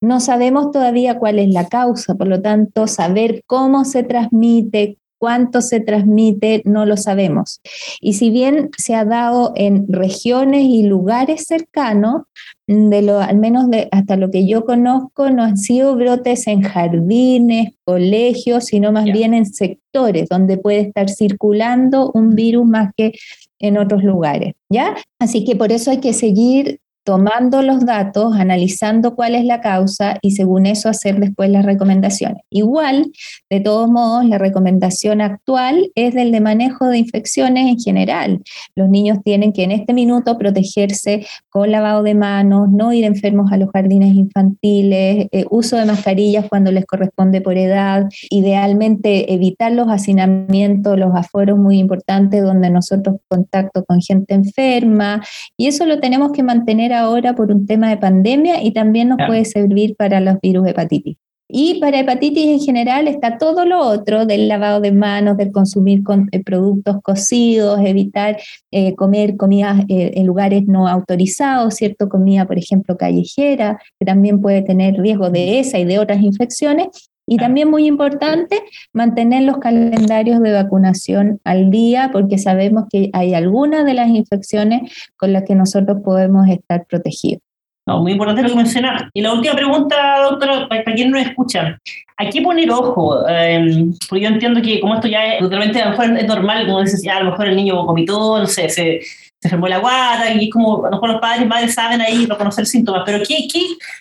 No 0.00 0.20
sabemos 0.20 0.70
todavía 0.70 1.18
cuál 1.18 1.38
es 1.38 1.48
la 1.48 1.68
causa, 1.68 2.14
por 2.14 2.28
lo 2.28 2.40
tanto, 2.40 2.86
saber 2.86 3.42
cómo 3.46 3.84
se 3.84 4.02
transmite, 4.02 4.98
cuánto 5.24 5.62
se 5.62 5.80
transmite, 5.80 6.60
no 6.66 6.84
lo 6.84 6.98
sabemos. 6.98 7.62
Y 7.98 8.12
si 8.12 8.28
bien 8.28 8.68
se 8.76 8.94
ha 8.94 9.06
dado 9.06 9.54
en 9.56 9.86
regiones 9.88 10.64
y 10.64 10.82
lugares 10.82 11.46
cercanos, 11.46 12.24
de 12.66 13.00
lo, 13.00 13.20
al 13.20 13.38
menos 13.38 13.70
de, 13.70 13.88
hasta 13.90 14.18
lo 14.18 14.30
que 14.30 14.46
yo 14.46 14.66
conozco, 14.66 15.30
no 15.30 15.42
han 15.42 15.56
sido 15.56 15.96
brotes 15.96 16.46
en 16.46 16.60
jardines, 16.60 17.72
colegios, 17.84 18.66
sino 18.66 18.92
más 18.92 19.06
bien 19.06 19.32
en 19.32 19.46
sectores 19.46 20.28
donde 20.28 20.58
puede 20.58 20.80
estar 20.80 21.08
circulando 21.08 22.10
un 22.12 22.34
virus 22.34 22.66
más 22.66 22.92
que 22.94 23.12
en 23.58 23.78
otros 23.78 24.04
lugares, 24.04 24.52
¿ya? 24.68 24.94
Así 25.18 25.46
que 25.46 25.56
por 25.56 25.72
eso 25.72 25.90
hay 25.90 26.00
que 26.00 26.12
seguir 26.12 26.80
tomando 27.04 27.60
los 27.62 27.84
datos, 27.84 28.34
analizando 28.34 29.14
cuál 29.14 29.34
es 29.34 29.44
la 29.44 29.60
causa 29.60 30.18
y 30.22 30.32
según 30.32 30.64
eso 30.64 30.88
hacer 30.88 31.20
después 31.20 31.50
las 31.50 31.64
recomendaciones. 31.64 32.42
Igual, 32.48 33.12
de 33.50 33.60
todos 33.60 33.90
modos, 33.90 34.24
la 34.24 34.38
recomendación 34.38 35.20
actual 35.20 35.90
es 35.94 36.14
del 36.14 36.32
de 36.32 36.40
manejo 36.40 36.86
de 36.88 36.98
infecciones 36.98 37.68
en 37.68 37.78
general. 37.78 38.42
Los 38.74 38.88
niños 38.88 39.18
tienen 39.22 39.52
que 39.52 39.64
en 39.64 39.72
este 39.72 39.92
minuto 39.92 40.38
protegerse 40.38 41.26
con 41.50 41.70
lavado 41.70 42.02
de 42.02 42.14
manos, 42.14 42.70
no 42.70 42.92
ir 42.92 43.04
enfermos 43.04 43.52
a 43.52 43.58
los 43.58 43.70
jardines 43.70 44.14
infantiles, 44.14 45.28
eh, 45.30 45.44
uso 45.50 45.76
de 45.76 45.84
mascarillas 45.84 46.46
cuando 46.48 46.72
les 46.72 46.86
corresponde 46.86 47.42
por 47.42 47.58
edad, 47.58 48.08
idealmente 48.30 49.32
evitar 49.34 49.72
los 49.72 49.88
hacinamientos, 49.88 50.98
los 50.98 51.14
aforos 51.14 51.58
muy 51.58 51.78
importantes 51.78 52.42
donde 52.42 52.70
nosotros 52.70 53.16
contacto 53.28 53.84
con 53.84 54.00
gente 54.00 54.34
enferma 54.34 55.22
y 55.56 55.66
eso 55.66 55.84
lo 55.84 56.00
tenemos 56.00 56.32
que 56.32 56.42
mantener 56.42 56.93
ahora 56.94 57.34
por 57.34 57.50
un 57.50 57.66
tema 57.66 57.90
de 57.90 57.96
pandemia 57.96 58.62
y 58.62 58.72
también 58.72 59.08
nos 59.08 59.18
puede 59.26 59.44
servir 59.44 59.96
para 59.96 60.20
los 60.20 60.40
virus 60.40 60.66
hepatitis. 60.66 61.16
Y 61.46 61.78
para 61.78 62.00
hepatitis 62.00 62.46
en 62.46 62.60
general 62.60 63.06
está 63.06 63.36
todo 63.36 63.66
lo 63.66 63.78
otro 63.78 64.24
del 64.24 64.48
lavado 64.48 64.80
de 64.80 64.92
manos, 64.92 65.36
del 65.36 65.52
consumir 65.52 66.02
con, 66.02 66.28
eh, 66.32 66.42
productos 66.42 67.02
cocidos, 67.02 67.80
evitar 67.84 68.38
eh, 68.70 68.94
comer 68.94 69.36
comidas 69.36 69.84
eh, 69.88 70.12
en 70.14 70.26
lugares 70.26 70.64
no 70.66 70.88
autorizados, 70.88 71.74
cierto 71.74 72.08
comida, 72.08 72.46
por 72.46 72.58
ejemplo, 72.58 72.96
callejera, 72.96 73.78
que 74.00 74.06
también 74.06 74.40
puede 74.40 74.62
tener 74.62 74.94
riesgo 74.94 75.28
de 75.28 75.60
esa 75.60 75.78
y 75.78 75.84
de 75.84 75.98
otras 75.98 76.22
infecciones. 76.22 77.10
Y 77.26 77.38
también 77.38 77.70
muy 77.70 77.86
importante, 77.86 78.62
mantener 78.92 79.44
los 79.44 79.58
calendarios 79.58 80.40
de 80.40 80.52
vacunación 80.52 81.40
al 81.44 81.70
día 81.70 82.10
porque 82.12 82.38
sabemos 82.38 82.84
que 82.90 83.10
hay 83.12 83.34
algunas 83.34 83.84
de 83.84 83.94
las 83.94 84.08
infecciones 84.08 84.92
con 85.16 85.32
las 85.32 85.44
que 85.44 85.54
nosotros 85.54 85.98
podemos 86.04 86.48
estar 86.48 86.84
protegidos. 86.86 87.42
No, 87.86 88.00
muy 88.00 88.12
importante 88.12 88.42
lo 88.42 88.48
que 88.48 88.56
menciona. 88.56 89.10
Y 89.12 89.20
la 89.20 89.34
última 89.34 89.54
pregunta, 89.54 90.22
doctora, 90.22 90.68
para, 90.68 90.84
quien 90.84 91.10
no 91.10 91.18
escucha. 91.18 91.78
¿A 92.16 92.28
qué 92.30 92.40
poner 92.40 92.70
ojo? 92.70 93.28
Eh, 93.28 93.90
porque 94.08 94.24
yo 94.24 94.28
entiendo 94.28 94.62
que 94.62 94.80
como 94.80 94.94
esto 94.94 95.08
ya 95.08 95.34
es, 95.34 95.40
totalmente 95.40 95.82
a 95.82 95.86
lo 95.86 95.90
mejor 95.90 96.18
es 96.18 96.26
normal, 96.26 96.66
como 96.66 96.80
dices, 96.80 97.02
ya 97.02 97.18
a 97.18 97.22
lo 97.22 97.32
mejor 97.32 97.48
el 97.48 97.56
niño 97.56 97.84
vomitó, 97.84 98.38
no 98.38 98.46
sé, 98.46 98.70
se, 98.70 99.00
se 99.44 99.48
enfermó 99.48 99.68
la 99.68 99.76
guata, 99.76 100.32
y 100.32 100.48
como, 100.48 100.86
a 100.86 100.90
lo 100.90 101.06
los 101.06 101.20
padres 101.20 101.42
y 101.42 101.44
madres 101.44 101.74
saben 101.74 102.00
ahí 102.00 102.24
reconocer 102.24 102.64
síntomas, 102.64 103.02
pero 103.04 103.18
¿qué, 103.18 103.46
qué, 103.52 103.60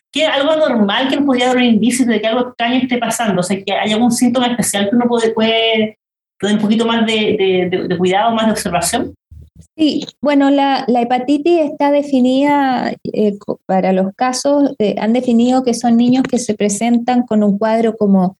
qué 0.09 0.25
algo 0.25 0.55
normal 0.55 1.09
que 1.09 1.17
nos 1.17 1.25
podría 1.25 1.47
dar 1.47 1.57
un 1.57 1.63
indicio 1.63 2.05
de 2.05 2.21
que 2.21 2.27
algo 2.27 2.47
extraño 2.47 2.75
esté 2.75 2.97
pasando? 2.97 3.41
O 3.41 3.43
sea, 3.43 3.61
que 3.61 3.73
hay 3.73 3.91
algún 3.91 4.13
síntoma 4.13 4.47
especial 4.47 4.89
que 4.89 4.95
uno 4.95 5.05
puede, 5.05 5.31
puede 5.31 5.97
tener 6.39 6.55
un 6.55 6.61
poquito 6.61 6.85
más 6.85 7.05
de, 7.05 7.69
de, 7.69 7.87
de, 7.89 7.97
cuidado, 7.97 8.33
más 8.33 8.45
de 8.45 8.51
observación? 8.53 9.13
Sí, 9.75 10.05
bueno, 10.21 10.49
la, 10.49 10.85
la 10.87 11.01
hepatitis 11.01 11.59
está 11.59 11.91
definida 11.91 12.93
eh, 13.11 13.37
para 13.65 13.91
los 13.91 14.15
casos, 14.15 14.73
eh, 14.79 14.95
han 14.97 15.11
definido 15.11 15.65
que 15.65 15.73
son 15.73 15.97
niños 15.97 16.23
que 16.23 16.39
se 16.39 16.53
presentan 16.53 17.23
con 17.23 17.43
un 17.43 17.57
cuadro 17.57 17.97
como 17.97 18.37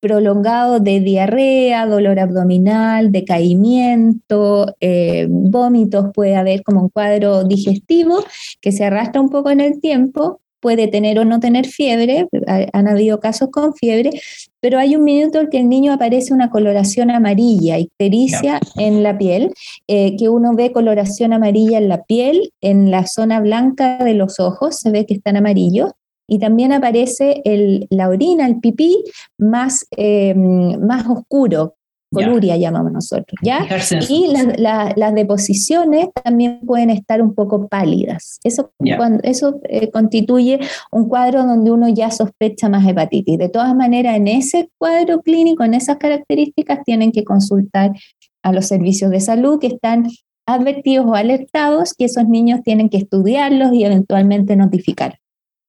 prolongado 0.00 0.80
de 0.80 1.00
diarrea, 1.00 1.86
dolor 1.86 2.18
abdominal, 2.18 3.12
decaimiento, 3.12 4.74
eh, 4.80 5.26
vómitos, 5.28 6.06
puede 6.14 6.36
haber 6.36 6.62
como 6.62 6.82
un 6.82 6.88
cuadro 6.88 7.44
digestivo 7.44 8.24
que 8.60 8.72
se 8.72 8.84
arrastra 8.84 9.20
un 9.20 9.30
poco 9.30 9.50
en 9.50 9.60
el 9.60 9.80
tiempo, 9.80 10.40
puede 10.62 10.86
tener 10.86 11.18
o 11.18 11.24
no 11.24 11.40
tener 11.40 11.66
fiebre, 11.66 12.28
han 12.46 12.86
habido 12.86 13.18
casos 13.18 13.48
con 13.50 13.74
fiebre, 13.74 14.10
pero 14.60 14.78
hay 14.78 14.94
un 14.94 15.02
minuto 15.02 15.40
en 15.40 15.50
que 15.50 15.58
el 15.58 15.68
niño 15.68 15.92
aparece 15.92 16.32
una 16.32 16.50
coloración 16.50 17.10
amarilla, 17.10 17.78
ictericia 17.78 18.60
en 18.76 19.02
la 19.02 19.18
piel, 19.18 19.52
eh, 19.88 20.16
que 20.16 20.28
uno 20.28 20.54
ve 20.54 20.70
coloración 20.70 21.32
amarilla 21.32 21.78
en 21.78 21.88
la 21.88 22.04
piel, 22.04 22.52
en 22.60 22.92
la 22.92 23.06
zona 23.06 23.40
blanca 23.40 23.98
de 24.04 24.14
los 24.14 24.38
ojos, 24.38 24.78
se 24.78 24.92
ve 24.92 25.04
que 25.04 25.14
están 25.14 25.36
amarillos, 25.36 25.90
y 26.26 26.38
también 26.38 26.72
aparece 26.72 27.42
el, 27.44 27.86
la 27.90 28.08
orina, 28.08 28.46
el 28.46 28.60
pipí, 28.60 29.04
más, 29.38 29.86
eh, 29.96 30.34
más 30.34 31.06
oscuro, 31.08 31.76
coluria 32.12 32.56
llamamos 32.56 32.92
nosotros, 32.92 33.38
¿ya? 33.42 33.66
Y 34.08 34.32
las 34.56 35.14
deposiciones 35.14 36.08
también 36.22 36.60
pueden 36.66 36.90
estar 36.90 37.22
un 37.22 37.34
poco 37.34 37.68
pálidas. 37.68 38.38
Eso, 38.44 38.72
cuando, 38.96 39.20
eso 39.24 39.60
eh, 39.64 39.90
constituye 39.90 40.60
un 40.90 41.08
cuadro 41.08 41.44
donde 41.44 41.70
uno 41.70 41.88
ya 41.88 42.10
sospecha 42.10 42.68
más 42.68 42.86
hepatitis. 42.86 43.38
De 43.38 43.48
todas 43.48 43.74
maneras, 43.74 44.16
en 44.16 44.28
ese 44.28 44.68
cuadro 44.78 45.22
clínico, 45.22 45.64
en 45.64 45.74
esas 45.74 45.96
características, 45.96 46.84
tienen 46.84 47.12
que 47.12 47.24
consultar 47.24 47.92
a 48.42 48.52
los 48.52 48.66
servicios 48.66 49.10
de 49.10 49.20
salud 49.20 49.58
que 49.58 49.68
están 49.68 50.08
advertidos 50.46 51.06
o 51.06 51.14
alertados 51.14 51.94
que 51.94 52.04
esos 52.04 52.28
niños 52.28 52.60
tienen 52.62 52.88
que 52.88 52.98
estudiarlos 52.98 53.72
y 53.72 53.84
eventualmente 53.84 54.56
notificar. 54.56 55.18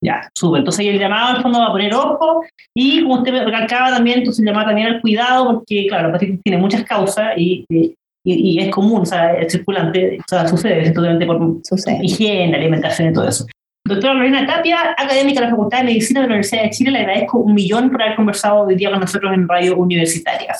Ya, 0.04 0.28
súper. 0.34 0.58
Entonces 0.58 0.86
el 0.86 0.98
llamado 0.98 1.36
al 1.36 1.42
fondo 1.42 1.60
va 1.60 1.68
a 1.68 1.72
poner 1.72 1.94
ojo 1.94 2.44
y 2.74 3.02
como 3.02 3.14
usted 3.14 3.32
recalcaba 3.42 3.90
también, 3.90 4.18
entonces 4.18 4.40
el 4.40 4.46
llamado 4.46 4.66
también 4.66 4.88
al 4.88 5.00
cuidado 5.00 5.46
porque, 5.46 5.86
claro, 5.88 6.04
la 6.04 6.08
hepatitis 6.10 6.42
tiene 6.42 6.58
muchas 6.58 6.84
causas 6.84 7.32
y, 7.38 7.64
y, 7.70 7.94
y, 8.22 8.60
es 8.60 8.70
común, 8.70 9.00
o 9.00 9.06
sea, 9.06 9.32
es 9.32 9.50
circulante, 9.50 10.18
o 10.18 10.24
sea, 10.28 10.46
sucede 10.46 10.90
totalmente 10.90 11.24
por 11.24 11.58
sucede. 11.64 12.00
higiene, 12.02 12.54
alimentación 12.54 13.10
y 13.10 13.12
todo 13.14 13.26
eso. 13.26 13.46
Doctora 13.86 14.14
Lorena 14.14 14.46
Tapia, 14.46 14.94
académica 14.96 15.40
de 15.40 15.46
la 15.46 15.50
Facultad 15.50 15.78
de 15.78 15.84
Medicina 15.84 16.20
de 16.20 16.26
la 16.26 16.32
Universidad 16.34 16.64
de 16.64 16.70
Chile, 16.70 16.90
le 16.90 16.98
agradezco 16.98 17.38
un 17.38 17.54
millón 17.54 17.90
por 17.90 18.02
haber 18.02 18.16
conversado 18.16 18.66
hoy 18.66 18.74
día 18.74 18.90
con 18.90 19.00
nosotros 19.00 19.32
en 19.32 19.48
Radio 19.48 19.76
Universitaria. 19.76 20.54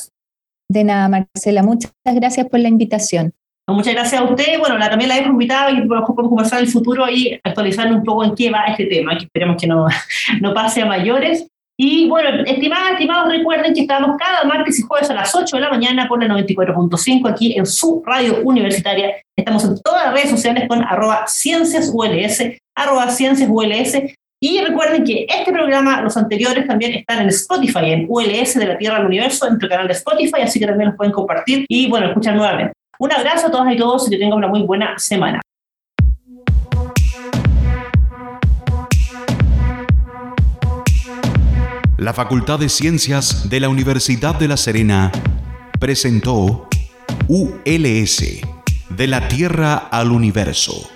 De 0.71 0.85
nada, 0.85 1.09
Marcela, 1.09 1.63
muchas 1.63 1.93
gracias 2.05 2.49
por 2.49 2.61
la 2.61 2.69
invitación. 2.69 3.35
Muchas 3.67 3.95
gracias 3.95 4.21
a 4.21 4.25
usted. 4.25 4.59
Bueno, 4.59 4.77
la, 4.77 4.91
también 4.91 5.09
la 5.09 5.17
dejo 5.17 5.31
invitada 5.31 5.71
y 5.71 5.87
podemos 5.87 6.11
conversar 6.15 6.59
en 6.59 6.67
el 6.67 6.71
futuro 6.71 7.09
y 7.09 7.41
actualizar 7.43 7.91
un 7.91 8.05
poco 8.05 8.25
en 8.25 8.35
qué 8.35 8.51
va 8.51 8.65
este 8.65 8.85
tema, 8.87 9.17
que 9.17 9.25
esperemos 9.25 9.57
que 9.59 9.67
no, 9.67 9.87
no 10.41 10.53
pase 10.53 10.83
a 10.83 10.87
mayores. 10.87 11.47
Y 11.77 12.09
bueno, 12.09 12.45
estimadas, 12.45 12.93
estimados, 12.93 13.33
recuerden 13.33 13.75
que 13.75 13.81
estamos 13.81 14.17
cada 14.17 14.45
martes 14.45 14.79
y 14.79 14.83
jueves 14.83 15.11
a 15.11 15.15
las 15.15 15.35
8 15.35 15.57
de 15.57 15.63
la 15.63 15.71
mañana 15.71 16.07
por 16.07 16.23
la 16.23 16.33
94.5 16.33 17.29
aquí 17.29 17.59
en 17.59 17.67
su 17.67 18.01
radio 18.07 18.43
universitaria. 18.45 19.17
Estamos 19.37 19.65
en 19.65 19.81
todas 19.81 20.05
las 20.05 20.15
redes 20.15 20.31
sociales 20.31 20.69
con 20.69 20.85
arroba 20.85 21.25
cienciasuls, 21.27 22.43
arroba 22.77 23.09
cienciasuls. 23.09 24.15
Y 24.41 24.61
recuerden 24.61 25.05
que 25.05 25.27
este 25.29 25.53
programa, 25.53 26.03
los 26.03 26.17
anteriores, 26.17 26.67
también 26.67 26.93
están 26.93 27.23
en 27.23 27.29
Spotify, 27.31 27.93
en 27.93 28.07
ULS 28.09 28.55
de 28.55 28.67
la 28.67 28.79
Tierra 28.79 28.99
al 28.99 29.07
Universo, 29.07 29.47
en 29.47 29.53
nuestro 29.53 29.71
canal 29.71 29.89
de 29.89 29.95
Spotify, 29.95 30.43
así 30.43 30.61
que 30.61 30.67
también 30.67 30.91
los 30.91 30.97
pueden 30.97 31.13
compartir 31.13 31.65
y, 31.67 31.89
bueno, 31.89 32.09
escuchar 32.09 32.37
nuevamente. 32.37 32.75
Un 32.99 33.13
abrazo 33.13 33.49
a 33.49 33.51
todas 33.51 33.73
y 33.73 33.77
todos 33.77 34.07
y 34.07 34.11
que 34.11 34.19
tengan 34.19 34.39
una 34.39 34.49
muy 34.49 34.63
buena 34.63 34.99
semana. 34.99 35.41
La 41.97 42.13
Facultad 42.13 42.59
de 42.59 42.69
Ciencias 42.69 43.49
de 43.49 43.61
la 43.61 43.69
Universidad 43.69 44.35
de 44.35 44.49
La 44.49 44.57
Serena 44.57 45.11
presentó 45.81 46.69
ULS, 47.29 48.43
de 48.91 49.07
la 49.07 49.29
Tierra 49.29 49.75
al 49.91 50.13
Universo. 50.13 50.91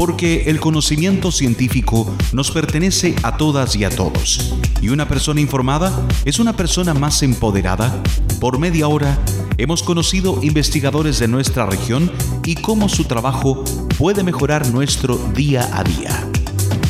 porque 0.00 0.44
el 0.46 0.60
conocimiento 0.60 1.30
científico 1.30 2.10
nos 2.32 2.50
pertenece 2.50 3.14
a 3.22 3.36
todas 3.36 3.76
y 3.76 3.84
a 3.84 3.90
todos. 3.90 4.54
Y 4.80 4.88
una 4.88 5.06
persona 5.06 5.40
informada 5.40 5.92
es 6.24 6.38
una 6.38 6.56
persona 6.56 6.94
más 6.94 7.22
empoderada. 7.22 8.02
Por 8.40 8.58
media 8.58 8.88
hora 8.88 9.18
hemos 9.58 9.82
conocido 9.82 10.38
investigadores 10.42 11.18
de 11.18 11.28
nuestra 11.28 11.66
región 11.66 12.10
y 12.44 12.54
cómo 12.54 12.88
su 12.88 13.04
trabajo 13.04 13.62
puede 13.98 14.22
mejorar 14.22 14.66
nuestro 14.68 15.16
día 15.34 15.68
a 15.72 15.84
día. 15.84 16.26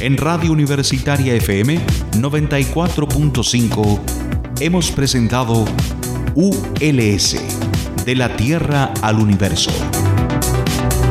En 0.00 0.16
Radio 0.16 0.52
Universitaria 0.52 1.34
FM 1.34 1.80
94.5 2.12 4.00
hemos 4.60 4.90
presentado 4.92 5.64
ULS, 6.34 7.36
de 8.04 8.14
la 8.14 8.36
Tierra 8.36 8.94
al 9.02 9.18
Universo. 9.18 9.72